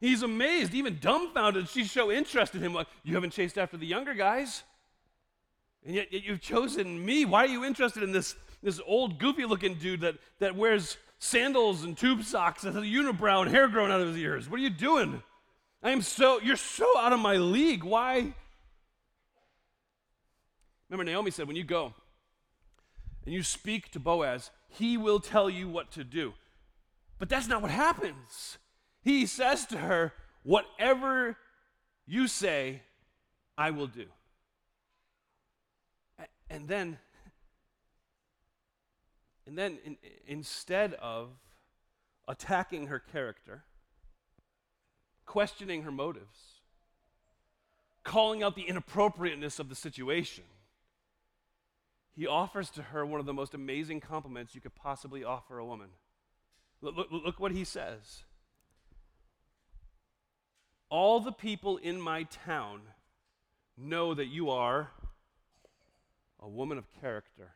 He's 0.00 0.22
amazed, 0.22 0.74
even 0.74 0.98
dumbfounded. 1.00 1.68
She's 1.68 1.92
so 1.92 2.10
interested 2.10 2.58
in 2.58 2.66
him. 2.66 2.74
Like, 2.74 2.88
you 3.04 3.14
haven't 3.14 3.30
chased 3.30 3.56
after 3.56 3.76
the 3.76 3.86
younger 3.86 4.12
guys. 4.12 4.64
And 5.86 5.94
yet, 5.94 6.12
yet 6.12 6.24
you've 6.24 6.40
chosen 6.40 7.04
me. 7.04 7.24
Why 7.24 7.44
are 7.44 7.48
you 7.48 7.64
interested 7.64 8.02
in 8.02 8.10
this, 8.10 8.34
this 8.64 8.80
old, 8.84 9.18
goofy 9.20 9.44
looking 9.44 9.74
dude 9.74 10.00
that, 10.00 10.16
that 10.40 10.56
wears 10.56 10.96
sandals 11.18 11.84
and 11.84 11.96
tube 11.96 12.24
socks 12.24 12.64
and 12.64 12.74
has 12.74 12.82
a 12.82 12.86
unibrow 12.86 13.42
and 13.42 13.50
hair 13.50 13.68
growing 13.68 13.92
out 13.92 14.00
of 14.00 14.08
his 14.08 14.16
ears? 14.16 14.50
What 14.50 14.58
are 14.58 14.62
you 14.62 14.70
doing? 14.70 15.22
I 15.82 15.90
am 15.90 16.02
so, 16.02 16.40
you're 16.40 16.56
so 16.56 16.86
out 16.98 17.12
of 17.12 17.20
my 17.20 17.36
league. 17.36 17.84
Why? 17.84 18.32
Remember, 20.88 21.04
Naomi 21.04 21.30
said, 21.30 21.46
when 21.46 21.56
you 21.56 21.64
go 21.64 21.92
and 23.24 23.34
you 23.34 23.42
speak 23.42 23.90
to 23.92 24.00
Boaz, 24.00 24.50
he 24.68 24.96
will 24.96 25.20
tell 25.20 25.48
you 25.48 25.68
what 25.68 25.92
to 25.92 26.02
do. 26.02 26.32
But 27.18 27.28
that's 27.28 27.46
not 27.46 27.62
what 27.62 27.70
happens. 27.70 28.58
He 29.02 29.26
says 29.26 29.66
to 29.66 29.78
her, 29.78 30.12
Whatever 30.42 31.38
you 32.06 32.28
say, 32.28 32.82
I 33.56 33.70
will 33.70 33.86
do. 33.86 34.06
And 36.50 36.68
then, 36.68 36.98
and 39.46 39.58
then 39.58 39.78
in, 39.84 39.96
instead 40.26 40.94
of 40.94 41.28
attacking 42.26 42.86
her 42.86 42.98
character, 42.98 43.64
questioning 45.26 45.82
her 45.82 45.92
motives, 45.92 46.60
calling 48.02 48.42
out 48.42 48.54
the 48.56 48.62
inappropriateness 48.62 49.58
of 49.58 49.68
the 49.68 49.74
situation, 49.74 50.44
he 52.16 52.26
offers 52.26 52.70
to 52.70 52.82
her 52.82 53.04
one 53.04 53.20
of 53.20 53.26
the 53.26 53.34
most 53.34 53.54
amazing 53.54 54.00
compliments 54.00 54.54
you 54.54 54.60
could 54.60 54.74
possibly 54.74 55.24
offer 55.24 55.58
a 55.58 55.66
woman. 55.66 55.88
Look, 56.80 56.96
look, 56.96 57.08
look 57.10 57.40
what 57.40 57.52
he 57.52 57.64
says. 57.64 58.22
All 60.88 61.18
the 61.18 61.32
people 61.32 61.76
in 61.78 62.00
my 62.00 62.22
town 62.24 62.82
know 63.76 64.14
that 64.14 64.26
you 64.26 64.50
are 64.50 64.90
a 66.40 66.48
woman 66.48 66.78
of 66.78 66.84
character. 67.00 67.50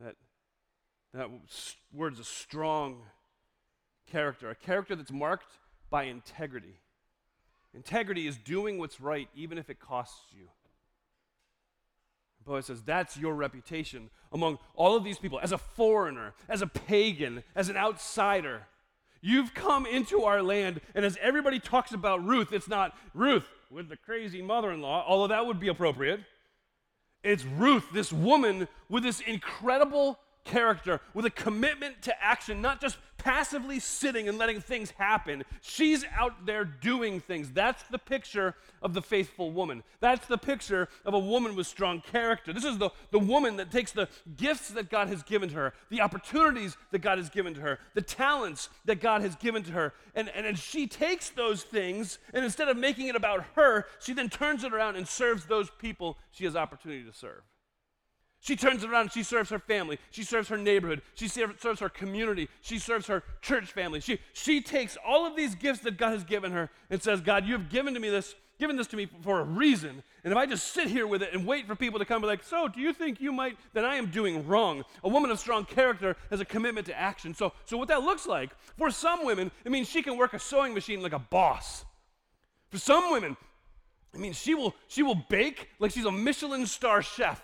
That, 0.00 0.14
that 1.14 1.28
word 1.92 2.12
is 2.12 2.18
a 2.18 2.24
strong 2.24 3.02
character, 4.10 4.50
a 4.50 4.54
character 4.54 4.94
that's 4.94 5.12
marked 5.12 5.58
by 5.90 6.04
integrity. 6.04 6.80
Integrity 7.74 8.26
is 8.26 8.36
doing 8.36 8.78
what's 8.78 9.00
right, 9.00 9.28
even 9.34 9.58
if 9.58 9.70
it 9.70 9.78
costs 9.78 10.32
you. 10.32 10.48
Boaz 12.44 12.66
says, 12.66 12.82
That's 12.82 13.16
your 13.16 13.34
reputation 13.34 14.10
among 14.32 14.58
all 14.74 14.96
of 14.96 15.04
these 15.04 15.18
people, 15.18 15.38
as 15.40 15.52
a 15.52 15.58
foreigner, 15.58 16.34
as 16.48 16.62
a 16.62 16.66
pagan, 16.66 17.44
as 17.54 17.68
an 17.68 17.76
outsider. 17.76 18.66
You've 19.20 19.52
come 19.52 19.84
into 19.84 20.22
our 20.22 20.42
land, 20.42 20.80
and 20.94 21.04
as 21.04 21.18
everybody 21.20 21.58
talks 21.58 21.92
about 21.92 22.24
Ruth, 22.24 22.52
it's 22.52 22.68
not 22.68 22.96
Ruth 23.14 23.48
with 23.70 23.88
the 23.88 23.96
crazy 23.96 24.42
mother 24.42 24.70
in 24.70 24.80
law, 24.80 25.04
although 25.06 25.28
that 25.28 25.46
would 25.46 25.60
be 25.60 25.68
appropriate. 25.68 26.20
It's 27.22 27.44
Ruth, 27.44 27.86
this 27.92 28.12
woman 28.12 28.68
with 28.88 29.02
this 29.02 29.20
incredible 29.20 30.18
character 30.48 31.00
with 31.14 31.24
a 31.24 31.30
commitment 31.30 32.02
to 32.02 32.24
action, 32.24 32.60
not 32.60 32.80
just 32.80 32.96
passively 33.18 33.80
sitting 33.80 34.28
and 34.28 34.38
letting 34.38 34.60
things 34.60 34.92
happen. 34.92 35.44
She's 35.60 36.04
out 36.16 36.46
there 36.46 36.64
doing 36.64 37.20
things. 37.20 37.50
That's 37.50 37.82
the 37.84 37.98
picture 37.98 38.54
of 38.80 38.94
the 38.94 39.02
faithful 39.02 39.50
woman. 39.50 39.82
That's 40.00 40.26
the 40.26 40.38
picture 40.38 40.88
of 41.04 41.14
a 41.14 41.18
woman 41.18 41.56
with 41.56 41.66
strong 41.66 42.00
character. 42.00 42.52
This 42.52 42.64
is 42.64 42.78
the, 42.78 42.90
the 43.10 43.18
woman 43.18 43.56
that 43.56 43.70
takes 43.70 43.92
the 43.92 44.08
gifts 44.36 44.68
that 44.70 44.88
God 44.88 45.08
has 45.08 45.22
given 45.22 45.48
to 45.50 45.54
her, 45.56 45.74
the 45.90 46.00
opportunities 46.00 46.76
that 46.92 47.00
God 47.00 47.18
has 47.18 47.28
given 47.28 47.54
to 47.54 47.60
her, 47.60 47.78
the 47.94 48.02
talents 48.02 48.70
that 48.84 49.00
God 49.00 49.20
has 49.22 49.34
given 49.36 49.62
to 49.64 49.72
her, 49.72 49.92
and, 50.14 50.28
and, 50.30 50.46
and 50.46 50.58
she 50.58 50.86
takes 50.86 51.30
those 51.30 51.62
things, 51.62 52.18
and 52.32 52.44
instead 52.44 52.68
of 52.68 52.76
making 52.76 53.08
it 53.08 53.16
about 53.16 53.44
her, 53.56 53.86
she 54.00 54.12
then 54.12 54.28
turns 54.28 54.64
it 54.64 54.72
around 54.72 54.96
and 54.96 55.06
serves 55.06 55.44
those 55.44 55.70
people 55.78 56.16
she 56.30 56.44
has 56.44 56.56
opportunity 56.56 57.04
to 57.04 57.12
serve. 57.12 57.42
She 58.40 58.56
turns 58.56 58.84
around 58.84 59.12
she 59.12 59.22
serves 59.22 59.50
her 59.50 59.58
family. 59.58 59.98
She 60.10 60.22
serves 60.22 60.48
her 60.48 60.56
neighborhood. 60.56 61.02
She 61.14 61.28
serves 61.28 61.80
her 61.80 61.88
community. 61.88 62.48
She 62.60 62.78
serves 62.78 63.06
her 63.08 63.22
church 63.42 63.72
family. 63.72 64.00
She, 64.00 64.20
she 64.32 64.60
takes 64.60 64.96
all 65.06 65.26
of 65.26 65.36
these 65.36 65.54
gifts 65.54 65.80
that 65.80 65.98
God 65.98 66.12
has 66.12 66.24
given 66.24 66.52
her 66.52 66.70
and 66.90 67.02
says, 67.02 67.20
God, 67.20 67.44
you 67.44 67.52
have 67.54 67.68
given 67.68 67.94
to 67.94 68.00
me 68.00 68.10
this, 68.10 68.34
given 68.58 68.76
this 68.76 68.86
to 68.88 68.96
me 68.96 69.08
for 69.22 69.40
a 69.40 69.44
reason. 69.44 70.02
And 70.22 70.32
if 70.32 70.36
I 70.36 70.46
just 70.46 70.72
sit 70.72 70.88
here 70.88 71.06
with 71.06 71.22
it 71.22 71.32
and 71.32 71.46
wait 71.46 71.66
for 71.66 71.74
people 71.74 71.98
to 71.98 72.04
come 72.04 72.22
and 72.22 72.28
like, 72.28 72.44
so 72.44 72.68
do 72.68 72.80
you 72.80 72.92
think 72.92 73.20
you 73.20 73.32
might, 73.32 73.56
that 73.74 73.84
I 73.84 73.96
am 73.96 74.06
doing 74.06 74.46
wrong? 74.46 74.84
A 75.02 75.08
woman 75.08 75.30
of 75.30 75.40
strong 75.40 75.64
character 75.64 76.16
has 76.30 76.40
a 76.40 76.44
commitment 76.44 76.86
to 76.86 76.98
action. 76.98 77.34
So, 77.34 77.52
so 77.64 77.76
what 77.76 77.88
that 77.88 78.02
looks 78.02 78.26
like, 78.26 78.50
for 78.76 78.90
some 78.90 79.24
women, 79.24 79.50
it 79.64 79.72
means 79.72 79.88
she 79.88 80.02
can 80.02 80.16
work 80.16 80.32
a 80.32 80.38
sewing 80.38 80.74
machine 80.74 81.02
like 81.02 81.12
a 81.12 81.18
boss. 81.18 81.84
For 82.70 82.78
some 82.78 83.10
women, 83.10 83.36
it 84.14 84.20
means 84.20 84.36
she 84.36 84.54
will, 84.54 84.74
she 84.86 85.02
will 85.02 85.22
bake 85.28 85.68
like 85.78 85.90
she's 85.90 86.04
a 86.04 86.12
Michelin 86.12 86.66
star 86.66 87.02
chef. 87.02 87.42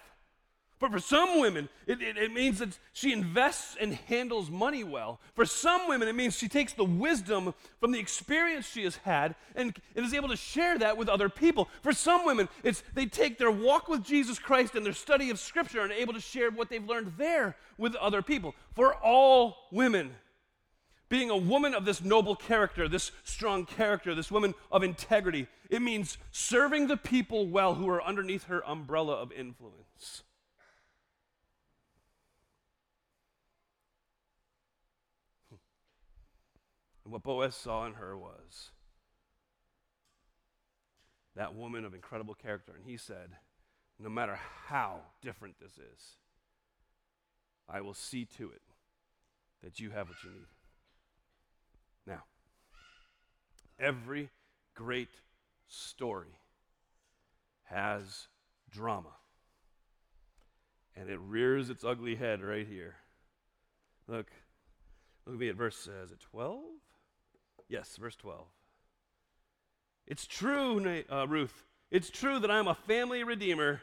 But 0.84 0.92
for 0.92 0.98
some 0.98 1.40
women, 1.40 1.70
it, 1.86 2.02
it, 2.02 2.18
it, 2.18 2.30
means 2.34 2.58
that 2.58 2.78
she 2.92 3.10
invests 3.10 3.74
and 3.80 3.94
handles 3.94 4.50
money 4.50 4.84
well. 4.84 5.18
For 5.34 5.46
some 5.46 5.88
women, 5.88 6.08
it 6.08 6.14
means 6.14 6.36
she 6.36 6.46
takes 6.46 6.74
the 6.74 6.84
wisdom 6.84 7.54
from 7.80 7.92
the 7.92 7.98
experience 7.98 8.66
she 8.66 8.84
has 8.84 8.96
had 8.96 9.34
and, 9.56 9.74
and 9.96 10.04
is 10.04 10.12
able 10.12 10.28
to 10.28 10.36
share 10.36 10.76
that 10.76 10.98
with 10.98 11.08
other 11.08 11.30
people. 11.30 11.70
For 11.80 11.94
some 11.94 12.26
women, 12.26 12.50
it's 12.62 12.82
they 12.92 13.06
take 13.06 13.38
their 13.38 13.50
walk 13.50 13.88
with 13.88 14.04
Jesus 14.04 14.38
Christ 14.38 14.74
and 14.74 14.84
their 14.84 14.92
study 14.92 15.30
of 15.30 15.38
Scripture 15.38 15.80
and 15.80 15.90
are 15.90 15.94
able 15.94 16.12
to 16.12 16.20
share 16.20 16.50
what 16.50 16.68
they've 16.68 16.86
learned 16.86 17.14
there 17.16 17.56
with 17.78 17.94
other 17.94 18.20
people. 18.20 18.54
For 18.74 18.92
all 18.92 19.56
women, 19.72 20.10
being 21.08 21.30
a 21.30 21.36
woman 21.38 21.72
of 21.72 21.86
this 21.86 22.04
noble 22.04 22.36
character, 22.36 22.88
this 22.88 23.10
strong 23.22 23.64
character, 23.64 24.14
this 24.14 24.30
woman 24.30 24.52
of 24.70 24.82
integrity, 24.82 25.46
it 25.70 25.80
means 25.80 26.18
serving 26.30 26.88
the 26.88 26.98
people 26.98 27.46
well 27.46 27.76
who 27.76 27.88
are 27.88 28.04
underneath 28.04 28.44
her 28.48 28.62
umbrella 28.68 29.14
of 29.14 29.32
influence. 29.32 30.24
What 37.14 37.22
Boaz 37.22 37.54
saw 37.54 37.86
in 37.86 37.92
her 37.94 38.18
was 38.18 38.72
that 41.36 41.54
woman 41.54 41.84
of 41.84 41.94
incredible 41.94 42.34
character. 42.34 42.72
And 42.74 42.84
he 42.84 42.96
said, 42.96 43.28
No 44.00 44.08
matter 44.08 44.36
how 44.66 44.96
different 45.22 45.60
this 45.60 45.74
is, 45.74 46.16
I 47.68 47.82
will 47.82 47.94
see 47.94 48.24
to 48.36 48.50
it 48.50 48.62
that 49.62 49.78
you 49.78 49.90
have 49.90 50.08
what 50.08 50.24
you 50.24 50.30
need. 50.30 50.46
Now, 52.04 52.24
every 53.78 54.30
great 54.74 55.10
story 55.68 56.40
has 57.66 58.26
drama. 58.72 59.14
And 60.96 61.08
it 61.08 61.20
rears 61.20 61.70
its 61.70 61.84
ugly 61.84 62.16
head 62.16 62.42
right 62.42 62.66
here. 62.66 62.96
Look, 64.08 64.26
look 65.24 65.36
at 65.36 65.40
me 65.40 65.48
at 65.48 65.54
verse, 65.54 65.86
is 65.86 66.10
it 66.10 66.18
12? 66.18 66.60
Yes, 67.68 67.96
verse 67.96 68.16
12. 68.16 68.46
It's 70.06 70.26
true, 70.26 71.02
uh, 71.10 71.26
Ruth. 71.26 71.64
It's 71.90 72.10
true 72.10 72.38
that 72.40 72.50
I'm 72.50 72.68
a 72.68 72.74
family 72.74 73.24
redeemer, 73.24 73.80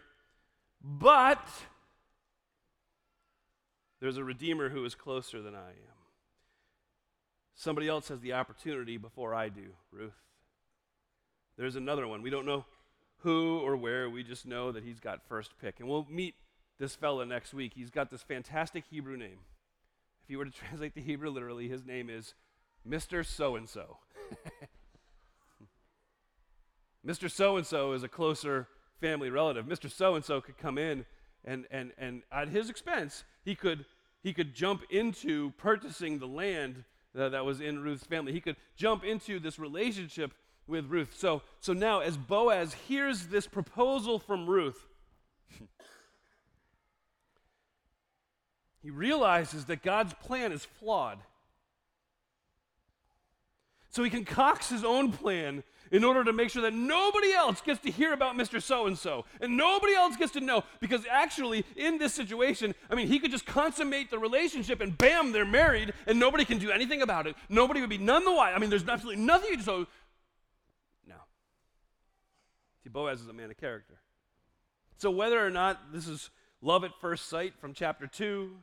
but 0.83 1.47
there's 3.99 4.17
a 4.17 4.23
redeemer 4.23 4.69
who 4.69 4.83
is 4.85 4.95
closer 4.95 5.41
than 5.41 5.55
I 5.55 5.69
am. 5.69 6.01
Somebody 7.55 7.87
else 7.87 8.07
has 8.09 8.19
the 8.19 8.33
opportunity 8.33 8.97
before 8.97 9.33
I 9.33 9.49
do, 9.49 9.73
Ruth. 9.91 10.13
There's 11.57 11.75
another 11.75 12.07
one. 12.07 12.21
We 12.21 12.29
don't 12.29 12.45
know 12.45 12.65
who 13.19 13.59
or 13.59 13.75
where, 13.77 14.09
we 14.09 14.23
just 14.23 14.45
know 14.45 14.71
that 14.71 14.83
he's 14.83 14.99
got 14.99 15.27
first 15.27 15.51
pick. 15.61 15.79
And 15.79 15.87
we'll 15.87 16.07
meet 16.09 16.35
this 16.79 16.95
fella 16.95 17.25
next 17.25 17.53
week. 17.53 17.73
He's 17.75 17.91
got 17.91 18.09
this 18.09 18.23
fantastic 18.23 18.85
Hebrew 18.89 19.15
name. 19.15 19.39
If 20.23 20.29
you 20.29 20.37
were 20.39 20.45
to 20.45 20.51
translate 20.51 20.95
the 20.95 21.01
Hebrew 21.01 21.29
literally, 21.29 21.67
his 21.67 21.85
name 21.85 22.09
is 22.09 22.33
Mr. 22.87 23.25
So 23.25 23.55
and 23.55 23.69
so. 23.69 23.97
Mr. 27.05 27.29
So 27.29 27.57
and 27.57 27.65
so 27.65 27.93
is 27.93 28.03
a 28.03 28.07
closer 28.07 28.67
family 28.99 29.29
relative. 29.29 29.65
Mr. 29.65 29.91
So 29.91 30.15
and 30.15 30.23
so 30.23 30.41
could 30.41 30.57
come 30.57 30.77
in 30.77 31.05
and, 31.43 31.65
and, 31.71 31.91
and 31.97 32.21
at 32.31 32.49
his 32.49 32.69
expense, 32.69 33.23
he 33.43 33.55
could, 33.55 33.85
he 34.21 34.33
could 34.33 34.53
jump 34.53 34.83
into 34.89 35.51
purchasing 35.57 36.19
the 36.19 36.27
land 36.27 36.83
that, 37.15 37.31
that 37.31 37.45
was 37.45 37.59
in 37.61 37.81
Ruth's 37.81 38.05
family. 38.05 38.31
He 38.31 38.41
could 38.41 38.57
jump 38.75 39.03
into 39.03 39.39
this 39.39 39.57
relationship 39.57 40.33
with 40.67 40.85
Ruth. 40.85 41.15
So, 41.17 41.41
so 41.59 41.73
now, 41.73 42.01
as 42.01 42.15
Boaz 42.17 42.73
hears 42.87 43.27
this 43.27 43.47
proposal 43.47 44.19
from 44.19 44.47
Ruth, 44.47 44.87
he 48.81 48.91
realizes 48.91 49.65
that 49.65 49.81
God's 49.81 50.13
plan 50.13 50.51
is 50.51 50.63
flawed. 50.63 51.17
So 53.91 54.03
he 54.03 54.09
concocts 54.09 54.69
his 54.69 54.85
own 54.85 55.11
plan 55.11 55.63
in 55.91 56.05
order 56.05 56.23
to 56.23 56.31
make 56.31 56.49
sure 56.49 56.61
that 56.61 56.73
nobody 56.73 57.33
else 57.33 57.59
gets 57.59 57.81
to 57.81 57.91
hear 57.91 58.13
about 58.13 58.35
Mr. 58.35 58.61
So 58.61 58.87
and 58.87 58.97
so 58.97 59.25
and 59.41 59.57
nobody 59.57 59.93
else 59.93 60.15
gets 60.15 60.31
to 60.33 60.39
know. 60.39 60.63
Because 60.79 61.01
actually, 61.11 61.65
in 61.75 61.97
this 61.97 62.13
situation, 62.13 62.73
I 62.89 62.95
mean, 62.95 63.07
he 63.07 63.19
could 63.19 63.31
just 63.31 63.45
consummate 63.45 64.09
the 64.09 64.17
relationship 64.17 64.79
and 64.79 64.97
bam, 64.97 65.33
they're 65.33 65.45
married 65.45 65.93
and 66.07 66.17
nobody 66.17 66.45
can 66.45 66.57
do 66.57 66.71
anything 66.71 67.01
about 67.01 67.27
it. 67.27 67.35
Nobody 67.49 67.81
would 67.81 67.89
be 67.89 67.97
none 67.97 68.23
the 68.23 68.31
wiser. 68.31 68.55
I 68.55 68.59
mean, 68.59 68.69
there's 68.69 68.87
absolutely 68.87 69.21
nothing. 69.21 69.49
you 69.51 69.57
can 69.57 69.65
So, 69.65 69.85
no. 71.05 71.15
See, 72.83 72.89
Boaz 72.89 73.19
is 73.19 73.27
a 73.27 73.33
man 73.33 73.51
of 73.51 73.57
character. 73.57 73.99
So, 74.95 75.11
whether 75.11 75.45
or 75.45 75.49
not 75.49 75.91
this 75.91 76.07
is 76.07 76.29
love 76.61 76.85
at 76.85 76.91
first 77.01 77.27
sight 77.27 77.55
from 77.59 77.73
chapter 77.73 78.07
2, 78.07 78.55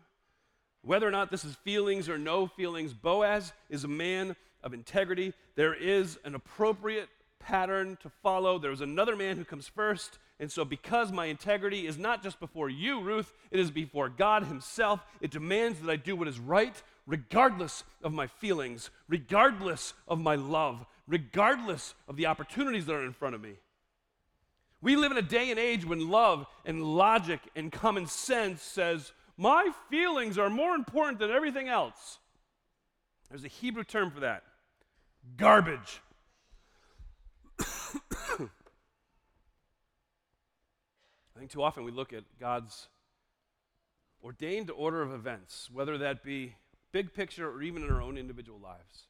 whether 0.80 1.06
or 1.06 1.10
not 1.10 1.30
this 1.30 1.44
is 1.44 1.54
feelings 1.56 2.08
or 2.08 2.16
no 2.16 2.46
feelings, 2.46 2.94
Boaz 2.94 3.52
is 3.68 3.84
a 3.84 3.88
man 3.88 4.34
of 4.62 4.74
integrity. 4.74 5.32
There 5.54 5.74
is 5.74 6.18
an 6.24 6.34
appropriate 6.34 7.08
pattern 7.38 7.96
to 8.02 8.10
follow. 8.22 8.58
There's 8.58 8.80
another 8.80 9.16
man 9.16 9.36
who 9.36 9.44
comes 9.44 9.68
first. 9.68 10.18
And 10.40 10.50
so, 10.50 10.64
because 10.64 11.10
my 11.10 11.26
integrity 11.26 11.86
is 11.86 11.98
not 11.98 12.22
just 12.22 12.38
before 12.38 12.68
you, 12.68 13.00
Ruth, 13.00 13.32
it 13.50 13.58
is 13.58 13.70
before 13.70 14.08
God 14.08 14.44
Himself, 14.44 15.04
it 15.20 15.30
demands 15.30 15.80
that 15.80 15.90
I 15.90 15.96
do 15.96 16.14
what 16.14 16.28
is 16.28 16.38
right, 16.38 16.80
regardless 17.06 17.82
of 18.02 18.12
my 18.12 18.26
feelings, 18.26 18.90
regardless 19.08 19.94
of 20.06 20.20
my 20.20 20.36
love, 20.36 20.86
regardless 21.08 21.94
of 22.06 22.16
the 22.16 22.26
opportunities 22.26 22.86
that 22.86 22.94
are 22.94 23.04
in 23.04 23.12
front 23.12 23.34
of 23.34 23.40
me. 23.40 23.54
We 24.80 24.94
live 24.94 25.10
in 25.10 25.18
a 25.18 25.22
day 25.22 25.50
and 25.50 25.58
age 25.58 25.84
when 25.84 26.08
love 26.08 26.46
and 26.64 26.84
logic 26.84 27.40
and 27.56 27.72
common 27.72 28.06
sense 28.06 28.62
says, 28.62 29.12
my 29.36 29.70
feelings 29.90 30.38
are 30.38 30.50
more 30.50 30.74
important 30.74 31.18
than 31.18 31.30
everything 31.30 31.68
else. 31.68 32.18
There's 33.28 33.44
a 33.44 33.48
Hebrew 33.48 33.84
term 33.84 34.10
for 34.10 34.20
that 34.20 34.44
garbage. 35.37 36.00
I 37.61 38.48
think 41.38 41.50
too 41.50 41.62
often 41.62 41.85
we 41.85 41.92
look 41.92 42.12
at 42.12 42.24
God's 42.40 42.88
ordained 44.22 44.70
order 44.70 45.02
of 45.02 45.12
events, 45.12 45.68
whether 45.72 45.98
that 45.98 46.22
be 46.22 46.54
big 46.92 47.14
picture 47.14 47.48
or 47.48 47.62
even 47.62 47.83
in 47.83 47.90
our 47.90 48.02
own 48.02 48.18
individual 48.18 48.59
lives. 48.59 49.07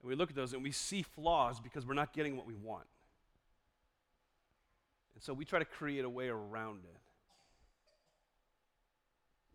And 0.00 0.08
we 0.08 0.14
look 0.14 0.30
at 0.30 0.36
those 0.36 0.52
and 0.52 0.62
we 0.62 0.72
see 0.72 1.02
flaws 1.02 1.60
because 1.60 1.86
we're 1.86 1.94
not 1.94 2.12
getting 2.12 2.36
what 2.36 2.46
we 2.46 2.54
want. 2.54 2.86
And 5.14 5.22
so 5.22 5.32
we 5.32 5.44
try 5.44 5.58
to 5.58 5.64
create 5.64 6.04
a 6.04 6.10
way 6.10 6.28
around 6.28 6.80
it. 6.84 7.00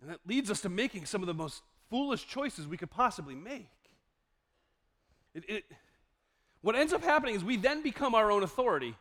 And 0.02 0.10
that 0.12 0.20
leads 0.26 0.50
us 0.50 0.62
to 0.62 0.70
making 0.70 1.06
some 1.06 1.22
of 1.22 1.28
the 1.28 1.34
most 1.34 1.62
foolish 1.90 2.28
choices 2.28 2.68
we 2.68 2.78
could 2.78 2.92
possibly 2.92 3.36
make. 3.36 3.70
It, 5.38 5.44
it, 5.48 5.66
what 6.62 6.76
ends 6.76 6.94
up 6.94 7.04
happening 7.04 7.36
is 7.36 7.44
we 7.44 7.58
then 7.58 7.84
become 7.84 8.16
our 8.16 8.32
own 8.32 8.42
authority. 8.42 8.96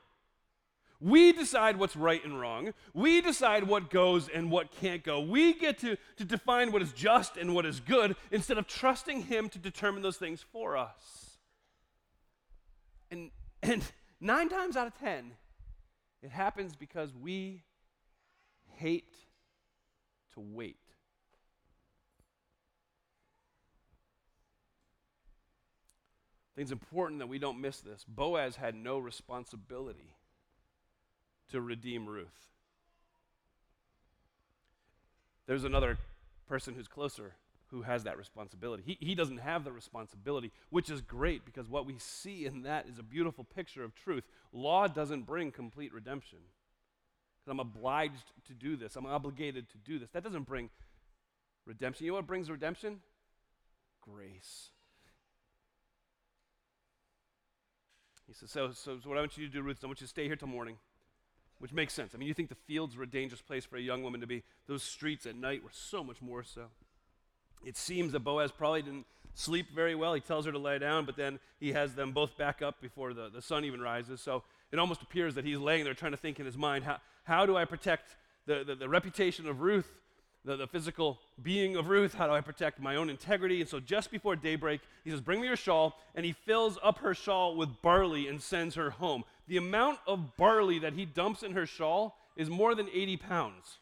We 1.00 1.32
decide 1.32 1.78
what's 1.78 1.96
right 1.96 2.22
and 2.22 2.38
wrong. 2.38 2.74
We 2.92 3.22
decide 3.22 3.64
what 3.64 3.88
goes 3.88 4.28
and 4.28 4.50
what 4.50 4.70
can't 4.70 5.02
go. 5.02 5.20
We 5.20 5.54
get 5.54 5.78
to, 5.78 5.96
to 6.16 6.24
define 6.24 6.72
what 6.72 6.82
is 6.82 6.92
just 6.92 7.38
and 7.38 7.54
what 7.54 7.64
is 7.64 7.80
good 7.80 8.16
instead 8.30 8.58
of 8.58 8.66
trusting 8.66 9.22
Him 9.22 9.48
to 9.50 9.58
determine 9.58 10.02
those 10.02 10.18
things 10.18 10.44
for 10.52 10.76
us. 10.76 11.38
And, 13.10 13.30
and 13.62 13.82
nine 14.20 14.50
times 14.50 14.76
out 14.76 14.86
of 14.86 14.98
ten, 14.98 15.32
it 16.22 16.30
happens 16.30 16.76
because 16.76 17.14
we 17.14 17.62
hate 18.74 19.14
to 20.34 20.40
wait. 20.40 20.85
I 26.56 26.60
think 26.60 26.64
it's 26.64 26.72
important 26.72 27.18
that 27.18 27.26
we 27.26 27.38
don't 27.38 27.60
miss 27.60 27.80
this. 27.80 28.02
Boaz 28.08 28.56
had 28.56 28.74
no 28.74 28.98
responsibility 28.98 30.16
to 31.50 31.60
redeem 31.60 32.06
Ruth. 32.06 32.48
There's 35.46 35.64
another 35.64 35.98
person 36.48 36.74
who's 36.74 36.88
closer 36.88 37.34
who 37.66 37.82
has 37.82 38.04
that 38.04 38.16
responsibility. 38.16 38.82
He, 38.86 38.96
he 39.04 39.14
doesn't 39.14 39.36
have 39.38 39.64
the 39.64 39.72
responsibility, 39.72 40.50
which 40.70 40.88
is 40.88 41.02
great 41.02 41.44
because 41.44 41.68
what 41.68 41.84
we 41.84 41.96
see 41.98 42.46
in 42.46 42.62
that 42.62 42.86
is 42.90 42.98
a 42.98 43.02
beautiful 43.02 43.44
picture 43.44 43.84
of 43.84 43.94
truth. 43.94 44.24
Law 44.50 44.86
doesn't 44.86 45.26
bring 45.26 45.52
complete 45.52 45.92
redemption. 45.92 46.38
Because 47.38 47.52
I'm 47.52 47.60
obliged 47.60 48.32
to 48.46 48.54
do 48.54 48.76
this, 48.76 48.96
I'm 48.96 49.04
obligated 49.04 49.68
to 49.70 49.78
do 49.78 49.98
this. 49.98 50.08
That 50.10 50.24
doesn't 50.24 50.46
bring 50.46 50.70
redemption. 51.66 52.06
You 52.06 52.12
know 52.12 52.16
what 52.16 52.26
brings 52.26 52.50
redemption? 52.50 53.00
Grace. 54.00 54.70
He 58.26 58.34
says, 58.34 58.50
so, 58.50 58.72
so, 58.72 58.98
so 59.02 59.08
what 59.08 59.18
I 59.18 59.20
want 59.20 59.36
you 59.38 59.46
to 59.46 59.52
do, 59.52 59.62
Ruth, 59.62 59.78
is 59.78 59.84
I 59.84 59.86
want 59.86 60.00
you 60.00 60.06
to 60.06 60.10
stay 60.10 60.26
here 60.26 60.36
till 60.36 60.48
morning, 60.48 60.76
which 61.58 61.72
makes 61.72 61.94
sense. 61.94 62.12
I 62.14 62.18
mean, 62.18 62.28
you 62.28 62.34
think 62.34 62.48
the 62.48 62.56
fields 62.66 62.96
were 62.96 63.04
a 63.04 63.08
dangerous 63.08 63.40
place 63.40 63.64
for 63.64 63.76
a 63.76 63.80
young 63.80 64.02
woman 64.02 64.20
to 64.20 64.26
be. 64.26 64.42
Those 64.66 64.82
streets 64.82 65.26
at 65.26 65.36
night 65.36 65.62
were 65.62 65.70
so 65.72 66.02
much 66.02 66.20
more 66.20 66.42
so. 66.42 66.66
It 67.64 67.76
seems 67.76 68.12
that 68.12 68.20
Boaz 68.20 68.50
probably 68.50 68.82
didn't 68.82 69.06
sleep 69.34 69.66
very 69.74 69.94
well. 69.94 70.14
He 70.14 70.20
tells 70.20 70.46
her 70.46 70.52
to 70.52 70.58
lie 70.58 70.78
down, 70.78 71.04
but 71.04 71.16
then 71.16 71.38
he 71.60 71.72
has 71.72 71.94
them 71.94 72.12
both 72.12 72.36
back 72.36 72.62
up 72.62 72.80
before 72.80 73.14
the, 73.14 73.28
the 73.28 73.42
sun 73.42 73.64
even 73.64 73.80
rises. 73.80 74.20
So 74.20 74.42
it 74.72 74.78
almost 74.78 75.02
appears 75.02 75.34
that 75.36 75.44
he's 75.44 75.58
laying 75.58 75.84
there 75.84 75.94
trying 75.94 76.12
to 76.12 76.18
think 76.18 76.40
in 76.40 76.46
his 76.46 76.56
mind, 76.56 76.84
how, 76.84 76.98
how 77.24 77.46
do 77.46 77.56
I 77.56 77.64
protect 77.64 78.16
the, 78.46 78.64
the, 78.64 78.74
the 78.74 78.88
reputation 78.88 79.46
of 79.46 79.60
Ruth 79.60 80.00
the, 80.46 80.56
the 80.56 80.66
physical 80.66 81.18
being 81.42 81.76
of 81.76 81.88
Ruth. 81.88 82.14
How 82.14 82.26
do 82.26 82.32
I 82.32 82.40
protect 82.40 82.80
my 82.80 82.96
own 82.96 83.10
integrity? 83.10 83.60
And 83.60 83.68
so 83.68 83.80
just 83.80 84.10
before 84.10 84.36
daybreak, 84.36 84.80
he 85.04 85.10
says, 85.10 85.20
Bring 85.20 85.40
me 85.40 85.48
your 85.48 85.56
shawl. 85.56 86.00
And 86.14 86.24
he 86.24 86.32
fills 86.32 86.78
up 86.82 86.98
her 87.00 87.14
shawl 87.14 87.56
with 87.56 87.82
barley 87.82 88.28
and 88.28 88.40
sends 88.40 88.76
her 88.76 88.90
home. 88.90 89.24
The 89.48 89.56
amount 89.56 89.98
of 90.06 90.36
barley 90.36 90.78
that 90.78 90.94
he 90.94 91.04
dumps 91.04 91.42
in 91.42 91.52
her 91.52 91.66
shawl 91.66 92.16
is 92.36 92.48
more 92.48 92.74
than 92.74 92.88
80 92.88 93.16
pounds. 93.18 93.78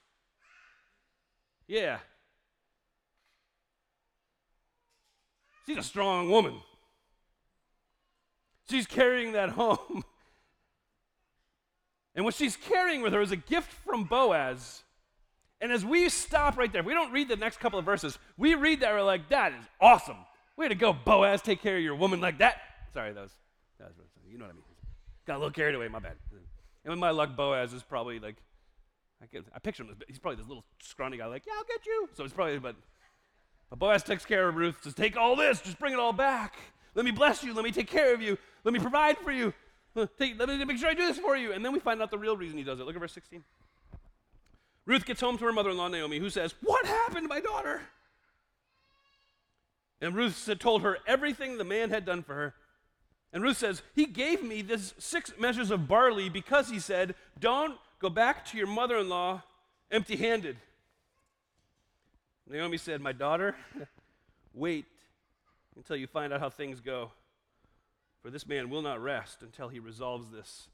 Yeah. 1.66 1.98
She's 5.66 5.79
a 5.79 5.83
strong 5.83 6.31
woman. 6.31 6.55
She's 8.68 8.87
carrying 8.87 9.33
that 9.33 9.50
home. 9.50 10.03
And 12.16 12.24
what 12.24 12.35
she's 12.35 12.57
carrying 12.57 13.03
with 13.03 13.12
her 13.12 13.22
is 13.22 13.33
a 13.33 13.37
gift 13.37 13.72
from 13.72 14.05
Boaz 14.05 14.84
and 15.64 15.72
as 15.72 15.83
we 15.83 16.11
stop 16.11 16.59
right 16.59 16.70
there, 16.70 16.81
if 16.81 16.87
we 16.87 16.92
don't 16.92 17.11
read 17.11 17.27
the 17.27 17.37
next 17.37 17.59
couple 17.59 17.79
of 17.79 17.87
verses, 17.87 18.18
we 18.37 18.55
read 18.55 18.81
that, 18.81 18.92
we're 18.92 19.00
like, 19.00 19.31
that 19.31 19.53
is 19.53 19.64
awesome. 19.81 20.18
Way 20.59 20.68
to 20.68 20.74
go, 20.74 20.92
Boaz, 20.92 21.40
take 21.40 21.62
care 21.62 21.79
of 21.79 21.83
your 21.83 21.94
woman 21.94 22.20
like 22.20 22.37
that. 22.37 22.61
Sorry, 22.92 23.14
that 23.14 23.22
was, 23.22 23.33
that 23.79 23.87
was 23.87 23.94
you 24.31 24.37
know 24.37 24.44
what 24.44 24.50
I 24.50 24.57
mean. 24.57 24.64
Got 25.27 25.37
a 25.37 25.38
little 25.38 25.53
carried 25.53 25.74
away, 25.74 25.88
my 25.88 26.00
bad. 26.00 26.16
And 26.85 26.90
with 26.90 26.98
my 26.98 27.09
luck, 27.09 27.35
Boaz 27.35 27.72
is 27.72 27.83
probably 27.83 28.20
like, 28.20 28.37
I, 29.22 29.27
get, 29.33 29.46
I 29.55 29.59
picture 29.59 29.85
him 29.85 29.96
he's 30.07 30.18
probably 30.18 30.37
this 30.37 30.48
little 30.48 30.66
scrawny 30.83 31.16
guy, 31.16 31.24
like, 31.24 31.44
yeah, 31.46 31.55
I'll 31.57 31.64
get 31.64 31.87
you. 31.87 32.11
So 32.12 32.24
it's 32.24 32.35
probably, 32.35 32.59
but, 32.59 32.77
but 33.70 33.79
Boaz 33.79 34.03
takes 34.03 34.27
care 34.27 34.46
of 34.46 34.57
Ruth, 34.57 34.77
says, 34.83 34.92
take 34.92 35.16
all 35.16 35.35
this, 35.35 35.62
just 35.62 35.79
bring 35.79 35.94
it 35.94 35.98
all 35.98 36.12
back. 36.12 36.57
Let 36.94 37.07
me 37.07 37.11
bless 37.11 37.42
you, 37.42 37.55
let 37.55 37.64
me 37.64 37.72
take 37.72 37.88
care 37.88 38.12
of 38.12 38.20
you, 38.20 38.37
let 38.64 38.74
me 38.74 38.81
provide 38.81 39.16
for 39.16 39.33
you, 39.33 39.55
let 39.94 40.20
me 40.20 40.62
make 40.66 40.77
sure 40.77 40.90
I 40.90 40.94
do 40.94 41.07
this 41.07 41.18
for 41.18 41.38
you. 41.38 41.55
And 41.55 41.64
then 41.64 41.72
we 41.72 41.79
find 41.79 42.03
out 42.03 42.11
the 42.11 42.18
real 42.18 42.37
reason 42.37 42.59
he 42.59 42.64
does 42.64 42.81
it. 42.81 42.85
Look 42.85 42.96
at 42.96 43.00
verse 43.00 43.14
16. 43.14 43.42
Ruth 44.87 45.07
gets 45.07 45.20
home 45.20 45.38
to 45.38 45.44
her 45.44 45.53
mother 45.53 45.70
in 45.70 45.77
law, 45.77 45.88
Naomi, 45.88 46.18
who 46.18 46.31
says, 46.31 46.55
What 46.62 46.87
happened 46.87 47.25
to 47.25 47.29
my 47.29 47.40
daughter? 47.40 47.83
And 50.01 50.14
Ruth 50.14 50.37
said, 50.37 50.61
told 50.61 50.83
her 50.83 50.99
everything 51.07 51.57
the 51.57 51.64
man 51.64 51.88
had 51.88 52.05
done 52.05 52.23
for 52.23 52.35
her. 52.35 52.55
And 53.33 53.42
Ruth 53.42 53.57
says, 53.57 53.83
He 53.94 54.07
gave 54.07 54.42
me 54.42 54.61
this 54.61 54.92
six 54.99 55.33
measures 55.38 55.70
of 55.70 55.88
barley 55.88 56.29
because 56.29 56.68
he 56.68 56.79
said, 56.79 57.14
Don't 57.40 57.79
go 57.99 58.11
back 58.11 58.44
to 58.47 58.59
your 58.59 58.66
mother 58.66 58.99
in 58.99 59.09
law 59.09 59.42
empty 59.90 60.16
handed. 60.16 60.57
Naomi 62.49 62.77
said, 62.77 63.01
My 63.01 63.12
daughter, 63.12 63.57
wait 64.55 64.85
until 65.77 65.97
you 65.97 66.07
find 66.07 66.33
out 66.33 66.40
how 66.40 66.51
things 66.51 66.81
go. 66.81 67.11
For 68.23 68.31
this 68.31 68.47
man 68.47 68.70
will 68.70 68.83
not 68.83 69.03
rest 69.03 69.42
until 69.42 69.68
he 69.68 69.79
resolves 69.79 70.31
this 70.31 70.68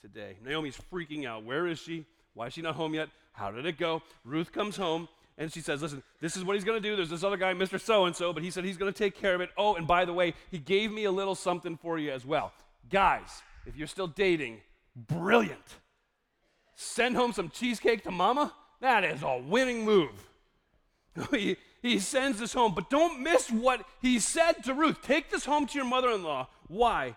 today. 0.00 0.36
Naomi's 0.44 0.78
freaking 0.92 1.26
out. 1.26 1.44
Where 1.44 1.66
is 1.66 1.78
she? 1.78 2.06
Why 2.34 2.46
is 2.46 2.52
she 2.52 2.62
not 2.62 2.74
home 2.74 2.94
yet? 2.94 3.08
How 3.32 3.50
did 3.50 3.66
it 3.66 3.78
go? 3.78 4.02
Ruth 4.24 4.52
comes 4.52 4.76
home 4.76 5.08
and 5.38 5.52
she 5.52 5.60
says, 5.60 5.82
Listen, 5.82 6.02
this 6.20 6.36
is 6.36 6.44
what 6.44 6.54
he's 6.54 6.64
going 6.64 6.80
to 6.80 6.88
do. 6.88 6.96
There's 6.96 7.10
this 7.10 7.24
other 7.24 7.36
guy, 7.36 7.54
Mr. 7.54 7.80
So 7.80 8.04
and 8.04 8.14
so, 8.14 8.32
but 8.32 8.42
he 8.42 8.50
said 8.50 8.64
he's 8.64 8.76
going 8.76 8.92
to 8.92 8.96
take 8.96 9.16
care 9.16 9.34
of 9.34 9.40
it. 9.40 9.50
Oh, 9.56 9.74
and 9.74 9.86
by 9.86 10.04
the 10.04 10.12
way, 10.12 10.34
he 10.50 10.58
gave 10.58 10.92
me 10.92 11.04
a 11.04 11.10
little 11.10 11.34
something 11.34 11.76
for 11.76 11.98
you 11.98 12.10
as 12.12 12.24
well. 12.24 12.52
Guys, 12.90 13.42
if 13.66 13.76
you're 13.76 13.86
still 13.86 14.06
dating, 14.06 14.60
brilliant. 14.94 15.78
Send 16.74 17.16
home 17.16 17.32
some 17.32 17.50
cheesecake 17.50 18.04
to 18.04 18.10
mama? 18.10 18.52
That 18.80 19.04
is 19.04 19.22
a 19.22 19.38
winning 19.38 19.84
move. 19.84 20.28
he, 21.30 21.56
he 21.82 21.98
sends 21.98 22.38
this 22.38 22.52
home, 22.52 22.74
but 22.74 22.90
don't 22.90 23.22
miss 23.22 23.50
what 23.50 23.84
he 24.00 24.18
said 24.18 24.64
to 24.64 24.74
Ruth. 24.74 25.02
Take 25.02 25.30
this 25.30 25.44
home 25.44 25.66
to 25.66 25.74
your 25.76 25.86
mother 25.86 26.10
in 26.10 26.22
law. 26.22 26.48
Why? 26.68 27.16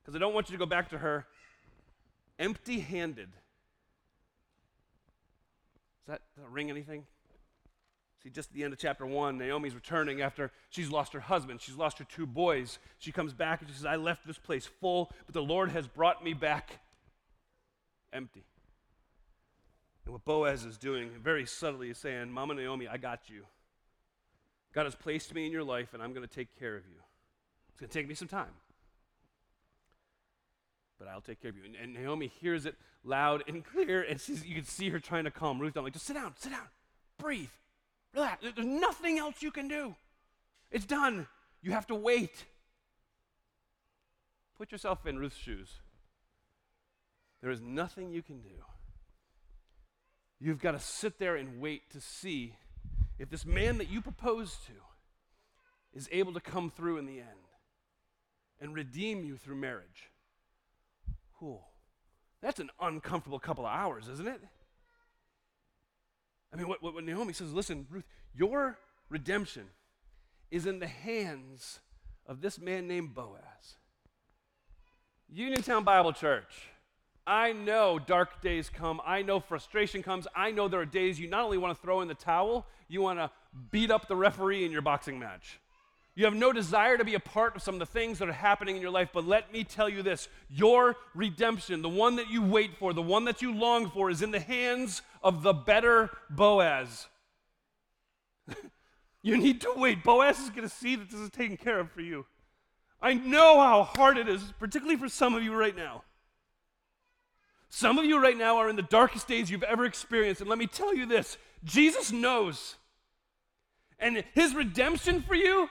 Because 0.00 0.14
I 0.14 0.18
don't 0.18 0.34
want 0.34 0.50
you 0.50 0.54
to 0.54 0.58
go 0.58 0.66
back 0.66 0.90
to 0.90 0.98
her 0.98 1.26
empty 2.38 2.80
handed. 2.80 3.28
Does 6.06 6.12
that, 6.12 6.22
does 6.34 6.44
that 6.44 6.50
ring 6.50 6.70
anything? 6.70 7.04
See, 8.22 8.30
just 8.30 8.50
at 8.50 8.54
the 8.54 8.64
end 8.64 8.72
of 8.72 8.78
chapter 8.78 9.04
one, 9.04 9.36
Naomi's 9.36 9.74
returning 9.74 10.22
after 10.22 10.50
she's 10.70 10.90
lost 10.90 11.12
her 11.12 11.20
husband. 11.20 11.60
She's 11.60 11.76
lost 11.76 11.98
her 11.98 12.04
two 12.04 12.26
boys. 12.26 12.78
She 12.98 13.12
comes 13.12 13.32
back 13.32 13.60
and 13.60 13.68
she 13.68 13.76
says, 13.76 13.84
I 13.84 13.96
left 13.96 14.26
this 14.26 14.38
place 14.38 14.66
full, 14.66 15.12
but 15.26 15.34
the 15.34 15.42
Lord 15.42 15.70
has 15.70 15.86
brought 15.86 16.24
me 16.24 16.32
back 16.32 16.80
empty. 18.12 18.44
And 20.04 20.12
what 20.12 20.24
Boaz 20.24 20.64
is 20.64 20.78
doing, 20.78 21.10
very 21.22 21.46
subtly, 21.46 21.90
is 21.90 21.98
saying, 21.98 22.30
Mama 22.30 22.54
Naomi, 22.54 22.88
I 22.88 22.96
got 22.96 23.28
you. 23.28 23.44
God 24.74 24.84
has 24.84 24.94
placed 24.94 25.34
me 25.34 25.46
in 25.46 25.52
your 25.52 25.62
life, 25.62 25.94
and 25.94 26.02
I'm 26.02 26.12
going 26.12 26.26
to 26.26 26.34
take 26.34 26.58
care 26.58 26.76
of 26.76 26.84
you. 26.86 26.96
It's 27.70 27.80
going 27.80 27.88
to 27.88 27.98
take 27.98 28.08
me 28.08 28.14
some 28.14 28.28
time, 28.28 28.50
but 30.98 31.08
I'll 31.08 31.20
take 31.20 31.40
care 31.40 31.50
of 31.50 31.56
you. 31.56 31.64
And, 31.64 31.74
and 31.76 31.94
Naomi 31.94 32.28
hears 32.40 32.66
it 32.66 32.76
loud 33.04 33.42
and 33.48 33.64
clear, 33.64 34.02
and 34.02 34.20
she's, 34.20 34.44
you 34.44 34.54
can 34.54 34.64
see 34.64 34.90
her 34.90 34.98
trying 34.98 35.24
to 35.24 35.30
calm 35.30 35.58
Ruth 35.58 35.74
down. 35.74 35.84
Like, 35.84 35.92
just 35.92 36.06
sit 36.06 36.14
down, 36.14 36.34
sit 36.38 36.52
down, 36.52 36.68
breathe, 37.18 37.50
relax. 38.14 38.42
There's 38.42 38.66
nothing 38.66 39.18
else 39.18 39.42
you 39.42 39.50
can 39.50 39.68
do. 39.68 39.94
It's 40.70 40.86
done. 40.86 41.26
You 41.62 41.72
have 41.72 41.86
to 41.88 41.94
wait. 41.94 42.44
Put 44.56 44.72
yourself 44.72 45.06
in 45.06 45.18
Ruth's 45.18 45.36
shoes. 45.36 45.68
There 47.42 47.50
is 47.50 47.60
nothing 47.60 48.10
you 48.10 48.22
can 48.22 48.40
do. 48.40 48.48
You've 50.40 50.60
got 50.60 50.72
to 50.72 50.80
sit 50.80 51.18
there 51.18 51.36
and 51.36 51.60
wait 51.60 51.90
to 51.90 52.00
see 52.00 52.54
if 53.18 53.30
this 53.30 53.46
man 53.46 53.78
that 53.78 53.90
you 53.90 54.00
propose 54.00 54.56
to 54.66 54.72
is 55.98 56.08
able 56.10 56.32
to 56.32 56.40
come 56.40 56.70
through 56.70 56.98
in 56.98 57.06
the 57.06 57.18
end 57.18 57.48
and 58.60 58.74
redeem 58.74 59.24
you 59.24 59.36
through 59.36 59.56
marriage. 59.56 60.10
That's 62.42 62.60
an 62.60 62.70
uncomfortable 62.80 63.38
couple 63.38 63.64
of 63.64 63.72
hours, 63.72 64.08
isn't 64.08 64.28
it? 64.28 64.40
I 66.52 66.56
mean, 66.56 66.68
what, 66.68 66.82
what, 66.82 66.94
what 66.94 67.04
Naomi 67.04 67.32
says, 67.32 67.52
listen, 67.52 67.86
Ruth, 67.90 68.04
your 68.34 68.78
redemption 69.08 69.64
is 70.50 70.66
in 70.66 70.78
the 70.78 70.86
hands 70.86 71.80
of 72.26 72.40
this 72.40 72.60
man 72.60 72.86
named 72.86 73.14
Boaz. 73.14 73.76
Uniontown 75.28 75.84
Bible 75.84 76.12
Church. 76.12 76.68
I 77.26 77.52
know 77.52 77.98
dark 77.98 78.42
days 78.42 78.68
come. 78.68 79.00
I 79.04 79.22
know 79.22 79.40
frustration 79.40 80.02
comes. 80.02 80.26
I 80.36 80.50
know 80.50 80.68
there 80.68 80.80
are 80.80 80.86
days 80.86 81.18
you 81.18 81.28
not 81.28 81.44
only 81.44 81.58
want 81.58 81.74
to 81.74 81.82
throw 81.82 82.02
in 82.02 82.08
the 82.08 82.14
towel, 82.14 82.66
you 82.88 83.00
want 83.00 83.18
to 83.18 83.30
beat 83.70 83.90
up 83.90 84.06
the 84.06 84.16
referee 84.16 84.64
in 84.64 84.70
your 84.70 84.82
boxing 84.82 85.18
match. 85.18 85.58
You 86.16 86.26
have 86.26 86.34
no 86.34 86.52
desire 86.52 86.96
to 86.96 87.04
be 87.04 87.14
a 87.14 87.20
part 87.20 87.56
of 87.56 87.62
some 87.62 87.74
of 87.74 87.80
the 87.80 87.86
things 87.86 88.20
that 88.20 88.28
are 88.28 88.32
happening 88.32 88.76
in 88.76 88.82
your 88.82 88.92
life, 88.92 89.08
but 89.12 89.26
let 89.26 89.52
me 89.52 89.64
tell 89.64 89.88
you 89.88 90.02
this 90.02 90.28
your 90.48 90.96
redemption, 91.14 91.82
the 91.82 91.88
one 91.88 92.16
that 92.16 92.30
you 92.30 92.40
wait 92.40 92.76
for, 92.78 92.92
the 92.92 93.02
one 93.02 93.24
that 93.24 93.42
you 93.42 93.52
long 93.52 93.90
for, 93.90 94.10
is 94.10 94.22
in 94.22 94.30
the 94.30 94.40
hands 94.40 95.02
of 95.22 95.42
the 95.42 95.52
better 95.52 96.10
Boaz. 96.30 97.08
you 99.22 99.36
need 99.36 99.60
to 99.62 99.72
wait. 99.76 100.04
Boaz 100.04 100.38
is 100.38 100.50
going 100.50 100.68
to 100.68 100.74
see 100.74 100.94
that 100.94 101.10
this 101.10 101.18
is 101.18 101.30
taken 101.30 101.56
care 101.56 101.80
of 101.80 101.90
for 101.90 102.00
you. 102.00 102.26
I 103.02 103.14
know 103.14 103.60
how 103.60 103.82
hard 103.82 104.16
it 104.16 104.28
is, 104.28 104.40
particularly 104.60 104.98
for 104.98 105.08
some 105.08 105.34
of 105.34 105.42
you 105.42 105.54
right 105.54 105.76
now. 105.76 106.04
Some 107.68 107.98
of 107.98 108.04
you 108.04 108.22
right 108.22 108.38
now 108.38 108.58
are 108.58 108.68
in 108.68 108.76
the 108.76 108.82
darkest 108.82 109.26
days 109.26 109.50
you've 109.50 109.64
ever 109.64 109.84
experienced. 109.84 110.40
And 110.40 110.48
let 110.48 110.60
me 110.60 110.68
tell 110.68 110.94
you 110.94 111.06
this 111.06 111.38
Jesus 111.64 112.12
knows. 112.12 112.76
And 113.98 114.22
his 114.32 114.54
redemption 114.54 115.22
for 115.22 115.34
you, 115.34 115.68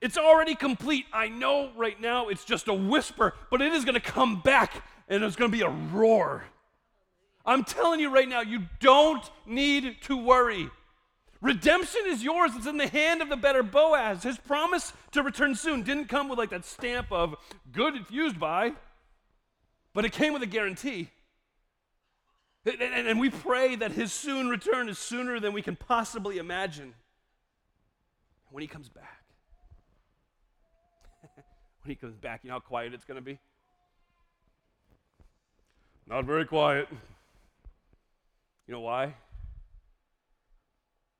it's 0.00 0.18
already 0.18 0.54
complete. 0.54 1.06
I 1.12 1.28
know 1.28 1.70
right 1.76 2.00
now 2.00 2.28
it's 2.28 2.44
just 2.44 2.68
a 2.68 2.74
whisper, 2.74 3.34
but 3.50 3.62
it 3.62 3.72
is 3.72 3.84
going 3.84 3.94
to 3.94 4.00
come 4.00 4.40
back 4.40 4.82
and 5.08 5.22
it's 5.24 5.36
going 5.36 5.50
to 5.50 5.56
be 5.56 5.64
a 5.64 5.70
roar. 5.70 6.44
I'm 7.44 7.64
telling 7.64 8.00
you 8.00 8.12
right 8.12 8.28
now, 8.28 8.40
you 8.40 8.64
don't 8.80 9.24
need 9.46 9.96
to 10.02 10.16
worry. 10.16 10.68
Redemption 11.40 12.02
is 12.06 12.22
yours. 12.22 12.52
It's 12.56 12.66
in 12.66 12.76
the 12.76 12.88
hand 12.88 13.22
of 13.22 13.28
the 13.28 13.36
better 13.36 13.62
Boaz. 13.62 14.22
His 14.22 14.36
promise 14.36 14.92
to 15.12 15.22
return 15.22 15.54
soon 15.54 15.82
didn't 15.82 16.06
come 16.08 16.28
with 16.28 16.38
like 16.38 16.50
that 16.50 16.64
stamp 16.64 17.12
of 17.12 17.36
good 17.72 17.94
infused 17.94 18.40
by, 18.40 18.72
but 19.94 20.04
it 20.04 20.12
came 20.12 20.32
with 20.32 20.42
a 20.42 20.46
guarantee. 20.46 21.10
And, 22.66 23.20
we 23.20 23.30
pray 23.30 23.76
that 23.76 23.92
his 23.92 24.12
soon 24.12 24.48
return 24.48 24.88
is 24.88 24.98
sooner 24.98 25.38
than 25.38 25.52
we 25.52 25.62
can 25.62 25.76
possibly 25.76 26.38
imagine. 26.38 26.94
When 28.50 28.60
he 28.60 28.66
comes 28.66 28.88
back, 28.88 29.22
when 31.86 31.94
he 31.94 32.00
comes 32.00 32.16
back, 32.16 32.40
you 32.42 32.48
know 32.48 32.54
how 32.54 32.60
quiet 32.60 32.92
it's 32.94 33.04
going 33.04 33.16
to 33.16 33.24
be? 33.24 33.38
Not 36.08 36.24
very 36.24 36.44
quiet. 36.44 36.88
You 38.66 38.74
know 38.74 38.80
why? 38.80 39.14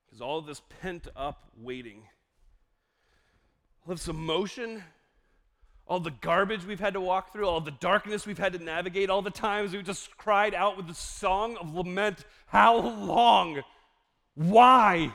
Because 0.05 0.19
all 0.19 0.41
this 0.41 0.61
pent 0.81 1.07
up 1.15 1.49
waiting, 1.57 2.03
all 3.85 3.95
this 3.95 4.09
emotion, 4.09 4.83
all 5.87 6.01
the 6.01 6.11
garbage 6.11 6.65
we've 6.65 6.81
had 6.81 6.95
to 6.95 7.01
walk 7.01 7.31
through, 7.31 7.47
all 7.47 7.61
the 7.61 7.71
darkness 7.71 8.27
we've 8.27 8.37
had 8.37 8.51
to 8.51 8.59
navigate, 8.59 9.09
all 9.09 9.21
the 9.21 9.29
times 9.29 9.71
we 9.71 9.81
just 9.81 10.17
cried 10.17 10.53
out 10.53 10.75
with 10.75 10.87
the 10.87 10.93
song 10.93 11.55
of 11.55 11.73
lament, 11.73 12.25
How 12.47 12.75
long? 12.77 13.63
Why? 14.35 15.13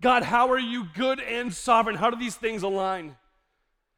God, 0.00 0.22
how 0.22 0.52
are 0.52 0.58
you 0.58 0.86
good 0.94 1.18
and 1.18 1.52
sovereign? 1.52 1.96
How 1.96 2.10
do 2.10 2.16
these 2.16 2.36
things 2.36 2.62
align? 2.62 3.16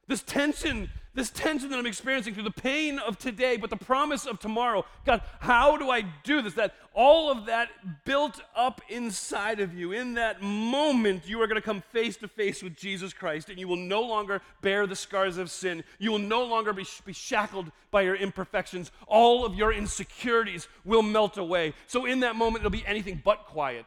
This 0.09 0.23
tension 0.23 0.91
this 1.17 1.31
tension 1.31 1.71
that 1.71 1.79
I'm 1.79 1.87
experiencing 1.87 2.35
through 2.35 2.43
the 2.43 2.51
pain 2.51 2.99
of 2.99 3.19
today, 3.19 3.57
but 3.57 3.71
the 3.71 3.77
promise 3.77 4.27
of 4.27 4.39
tomorrow. 4.39 4.85
God, 5.07 5.23
how 5.41 5.79
do 5.79 5.89
I 5.89 6.03
do 6.25 6.43
this? 6.43 6.53
That 6.55 6.75
all 6.93 7.31
of 7.31 7.47
that 7.47 7.71
built 8.05 8.39
up 8.55 8.83
inside 8.91 9.59
of 9.59 9.73
you. 9.73 9.93
In 9.93 10.15
that 10.15 10.43
moment, 10.43 11.27
you 11.27 11.41
are 11.41 11.47
going 11.47 11.61
to 11.61 11.65
come 11.65 11.81
face 11.91 12.19
to 12.19 12.29
face 12.29 12.63
with 12.63 12.77
Jesus 12.77 13.15
Christ, 13.15 13.49
and 13.49 13.59
you 13.59 13.67
will 13.67 13.77
no 13.77 14.03
longer 14.03 14.43
bear 14.61 14.87
the 14.87 14.95
scars 14.95 15.39
of 15.39 15.51
sin. 15.51 15.83
You 15.99 16.13
will 16.13 16.19
no 16.19 16.45
longer 16.45 16.75
be, 16.75 16.85
be 17.07 17.15
shackled 17.15 17.73
by 17.91 18.03
your 18.03 18.17
imperfections. 18.17 18.93
All 19.07 19.47
of 19.47 19.55
your 19.55 19.73
insecurities 19.73 20.69
will 20.85 21.03
melt 21.03 21.39
away. 21.39 21.73
So, 21.87 22.05
in 22.05 22.21
that 22.21 22.37
moment, 22.37 22.61
it'll 22.61 22.71
be 22.71 22.87
anything 22.87 23.23
but 23.25 23.47
quiet. 23.47 23.87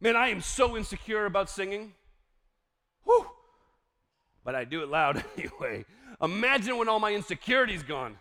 Man, 0.00 0.16
I 0.16 0.28
am 0.30 0.40
so 0.40 0.76
insecure 0.76 1.26
about 1.26 1.48
singing. 1.48 1.94
Whew. 3.04 3.26
But 4.48 4.54
I 4.54 4.64
do 4.64 4.82
it 4.82 4.88
loud 4.88 5.22
anyway. 5.36 5.84
Imagine 6.22 6.78
when 6.78 6.88
all 6.88 6.98
my 6.98 7.10
insecurity's 7.10 7.82
gone. 7.82 8.16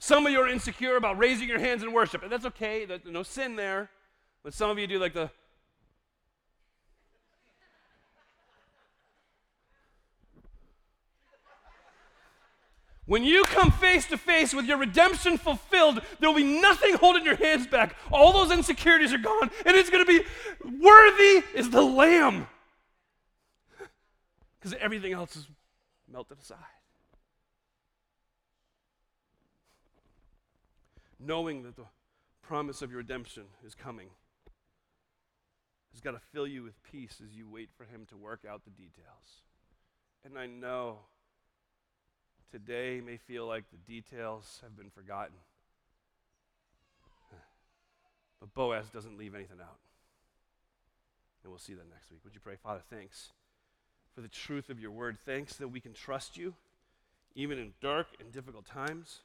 Some 0.00 0.26
of 0.26 0.32
you 0.32 0.40
are 0.40 0.48
insecure 0.48 0.96
about 0.96 1.16
raising 1.16 1.48
your 1.48 1.60
hands 1.60 1.84
in 1.84 1.92
worship, 1.92 2.24
and 2.24 2.32
that's 2.32 2.44
okay. 2.46 2.84
There's 2.86 3.02
no 3.04 3.22
sin 3.22 3.54
there. 3.54 3.88
But 4.42 4.52
some 4.52 4.68
of 4.68 4.80
you 4.80 4.88
do 4.88 4.98
like 4.98 5.14
the. 5.14 5.30
When 13.06 13.22
you 13.22 13.44
come 13.44 13.70
face 13.70 14.06
to 14.06 14.18
face 14.18 14.52
with 14.52 14.64
your 14.64 14.78
redemption 14.78 15.38
fulfilled, 15.38 16.00
there 16.18 16.28
will 16.28 16.36
be 16.36 16.60
nothing 16.60 16.94
holding 16.96 17.24
your 17.24 17.36
hands 17.36 17.68
back. 17.68 17.94
All 18.10 18.32
those 18.32 18.50
insecurities 18.50 19.12
are 19.12 19.18
gone, 19.18 19.52
and 19.64 19.76
it's 19.76 19.88
going 19.88 20.04
to 20.04 20.18
be 20.18 20.24
worthy 20.80 21.44
is 21.54 21.70
the 21.70 21.82
Lamb. 21.82 22.48
Because 24.62 24.78
everything 24.80 25.12
else 25.12 25.34
is 25.34 25.48
melted 26.08 26.38
aside. 26.40 26.58
knowing 31.24 31.62
that 31.62 31.76
the 31.76 31.86
promise 32.42 32.82
of 32.82 32.90
your 32.90 32.98
redemption 32.98 33.44
is 33.64 33.74
coming. 33.74 34.08
has 35.92 36.00
got 36.00 36.12
to 36.12 36.20
fill 36.32 36.46
you 36.46 36.62
with 36.62 36.82
peace 36.82 37.20
as 37.24 37.36
you 37.36 37.48
wait 37.48 37.70
for 37.76 37.84
Him 37.84 38.06
to 38.10 38.16
work 38.16 38.40
out 38.48 38.64
the 38.64 38.70
details. 38.70 39.42
And 40.24 40.38
I 40.38 40.46
know 40.46 40.98
today 42.50 43.00
may 43.04 43.16
feel 43.16 43.46
like 43.46 43.64
the 43.70 43.92
details 43.92 44.60
have 44.62 44.76
been 44.76 44.90
forgotten. 44.90 45.36
But 48.40 48.54
Boaz 48.54 48.90
doesn't 48.90 49.16
leave 49.16 49.34
anything 49.34 49.58
out. 49.60 49.78
And 51.44 51.52
we'll 51.52 51.60
see 51.60 51.74
that 51.74 51.88
next 51.90 52.10
week. 52.10 52.20
Would 52.24 52.34
you 52.34 52.40
pray, 52.40 52.56
Father, 52.56 52.82
thanks 52.90 53.30
for 54.14 54.20
the 54.20 54.28
truth 54.28 54.68
of 54.68 54.80
your 54.80 54.90
word. 54.90 55.18
Thanks 55.24 55.56
that 55.56 55.68
we 55.68 55.80
can 55.80 55.92
trust 55.92 56.36
you 56.36 56.54
even 57.34 57.58
in 57.58 57.72
dark 57.80 58.08
and 58.20 58.30
difficult 58.32 58.66
times. 58.66 59.20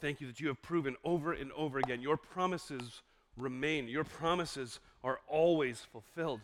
Thank 0.00 0.20
you 0.20 0.28
that 0.28 0.40
you 0.40 0.48
have 0.48 0.62
proven 0.62 0.96
over 1.04 1.32
and 1.32 1.50
over 1.52 1.78
again 1.78 2.00
your 2.00 2.16
promises 2.16 3.02
remain. 3.36 3.88
Your 3.88 4.04
promises 4.04 4.80
are 5.02 5.20
always 5.28 5.86
fulfilled. 5.92 6.40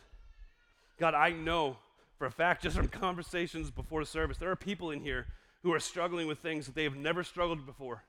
God, 0.98 1.14
I 1.14 1.30
know 1.30 1.76
for 2.18 2.26
a 2.26 2.30
fact, 2.30 2.62
just 2.62 2.76
from 2.76 2.88
conversations 2.88 3.70
before 3.70 4.04
service, 4.04 4.38
there 4.38 4.50
are 4.50 4.56
people 4.56 4.90
in 4.90 5.00
here 5.00 5.26
who 5.62 5.72
are 5.72 5.80
struggling 5.80 6.26
with 6.26 6.38
things 6.38 6.66
that 6.66 6.74
they 6.74 6.84
have 6.84 6.96
never 6.96 7.24
struggled 7.24 7.66
before. 7.66 8.04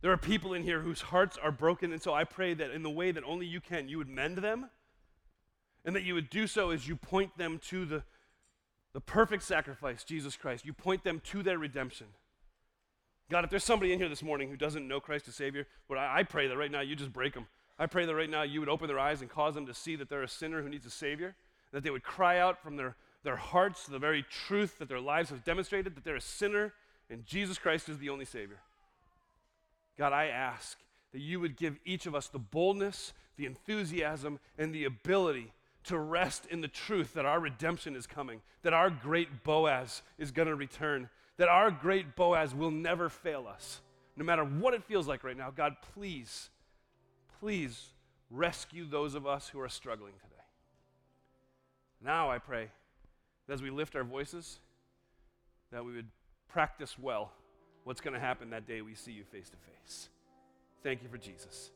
There 0.00 0.12
are 0.12 0.16
people 0.16 0.54
in 0.54 0.62
here 0.62 0.80
whose 0.80 1.00
hearts 1.00 1.38
are 1.42 1.52
broken, 1.52 1.92
and 1.92 2.02
so 2.02 2.12
I 2.14 2.24
pray 2.24 2.54
that 2.54 2.70
in 2.70 2.82
the 2.82 2.90
way 2.90 3.10
that 3.10 3.24
only 3.24 3.46
you 3.46 3.60
can, 3.60 3.88
you 3.88 3.98
would 3.98 4.08
mend 4.08 4.38
them, 4.38 4.68
and 5.88 5.96
that 5.96 6.02
you 6.02 6.12
would 6.12 6.28
do 6.28 6.46
so 6.46 6.68
as 6.68 6.86
you 6.86 6.96
point 6.96 7.38
them 7.38 7.58
to 7.68 7.86
the, 7.86 8.02
the 8.92 9.00
perfect 9.00 9.42
sacrifice, 9.42 10.04
Jesus 10.04 10.36
Christ. 10.36 10.66
You 10.66 10.74
point 10.74 11.02
them 11.02 11.22
to 11.30 11.42
their 11.42 11.56
redemption. 11.56 12.08
God, 13.30 13.44
if 13.44 13.48
there's 13.48 13.64
somebody 13.64 13.94
in 13.94 13.98
here 13.98 14.10
this 14.10 14.22
morning 14.22 14.50
who 14.50 14.56
doesn't 14.58 14.86
know 14.86 15.00
Christ 15.00 15.28
as 15.28 15.34
Savior, 15.34 15.66
Lord, 15.88 15.98
I, 15.98 16.18
I 16.18 16.22
pray 16.24 16.46
that 16.46 16.58
right 16.58 16.70
now 16.70 16.82
you 16.82 16.94
just 16.94 17.10
break 17.10 17.32
them. 17.32 17.46
I 17.78 17.86
pray 17.86 18.04
that 18.04 18.14
right 18.14 18.28
now 18.28 18.42
you 18.42 18.60
would 18.60 18.68
open 18.68 18.86
their 18.86 18.98
eyes 18.98 19.22
and 19.22 19.30
cause 19.30 19.54
them 19.54 19.64
to 19.64 19.72
see 19.72 19.96
that 19.96 20.10
they're 20.10 20.22
a 20.22 20.28
sinner 20.28 20.60
who 20.60 20.68
needs 20.68 20.84
a 20.84 20.90
Savior, 20.90 21.34
that 21.72 21.82
they 21.82 21.90
would 21.90 22.02
cry 22.02 22.38
out 22.38 22.62
from 22.62 22.76
their, 22.76 22.94
their 23.24 23.36
hearts 23.36 23.86
the 23.86 23.98
very 23.98 24.22
truth 24.24 24.78
that 24.80 24.90
their 24.90 25.00
lives 25.00 25.30
have 25.30 25.42
demonstrated 25.42 25.96
that 25.96 26.04
they're 26.04 26.16
a 26.16 26.20
sinner 26.20 26.74
and 27.08 27.24
Jesus 27.24 27.56
Christ 27.56 27.88
is 27.88 27.96
the 27.96 28.10
only 28.10 28.26
Savior. 28.26 28.58
God, 29.96 30.12
I 30.12 30.26
ask 30.26 30.76
that 31.12 31.22
you 31.22 31.40
would 31.40 31.56
give 31.56 31.78
each 31.86 32.04
of 32.04 32.14
us 32.14 32.28
the 32.28 32.38
boldness, 32.38 33.14
the 33.38 33.46
enthusiasm, 33.46 34.38
and 34.58 34.74
the 34.74 34.84
ability 34.84 35.54
to 35.84 35.98
rest 35.98 36.46
in 36.46 36.60
the 36.60 36.68
truth 36.68 37.14
that 37.14 37.24
our 37.24 37.40
redemption 37.40 37.96
is 37.96 38.06
coming, 38.06 38.40
that 38.62 38.72
our 38.72 38.90
great 38.90 39.44
Boaz 39.44 40.02
is 40.18 40.30
going 40.30 40.48
to 40.48 40.54
return, 40.54 41.08
that 41.36 41.48
our 41.48 41.70
great 41.70 42.16
Boaz 42.16 42.54
will 42.54 42.70
never 42.70 43.08
fail 43.08 43.46
us. 43.48 43.80
No 44.16 44.24
matter 44.24 44.44
what 44.44 44.74
it 44.74 44.84
feels 44.84 45.06
like 45.06 45.24
right 45.24 45.36
now, 45.36 45.50
God, 45.50 45.76
please, 45.94 46.50
please 47.40 47.90
rescue 48.30 48.84
those 48.84 49.14
of 49.14 49.26
us 49.26 49.48
who 49.48 49.60
are 49.60 49.68
struggling 49.68 50.14
today. 50.14 50.34
Now 52.04 52.30
I 52.30 52.38
pray 52.38 52.68
that 53.46 53.54
as 53.54 53.62
we 53.62 53.70
lift 53.70 53.96
our 53.96 54.04
voices, 54.04 54.58
that 55.70 55.84
we 55.84 55.94
would 55.94 56.08
practice 56.48 56.98
well 56.98 57.32
what's 57.84 58.00
going 58.00 58.14
to 58.14 58.20
happen 58.20 58.50
that 58.50 58.66
day 58.66 58.82
we 58.82 58.94
see 58.94 59.12
you 59.12 59.24
face 59.24 59.48
to 59.48 59.56
face. 59.56 60.08
Thank 60.82 61.02
you 61.02 61.08
for 61.08 61.18
Jesus. 61.18 61.70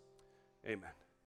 Amen. 0.67 0.91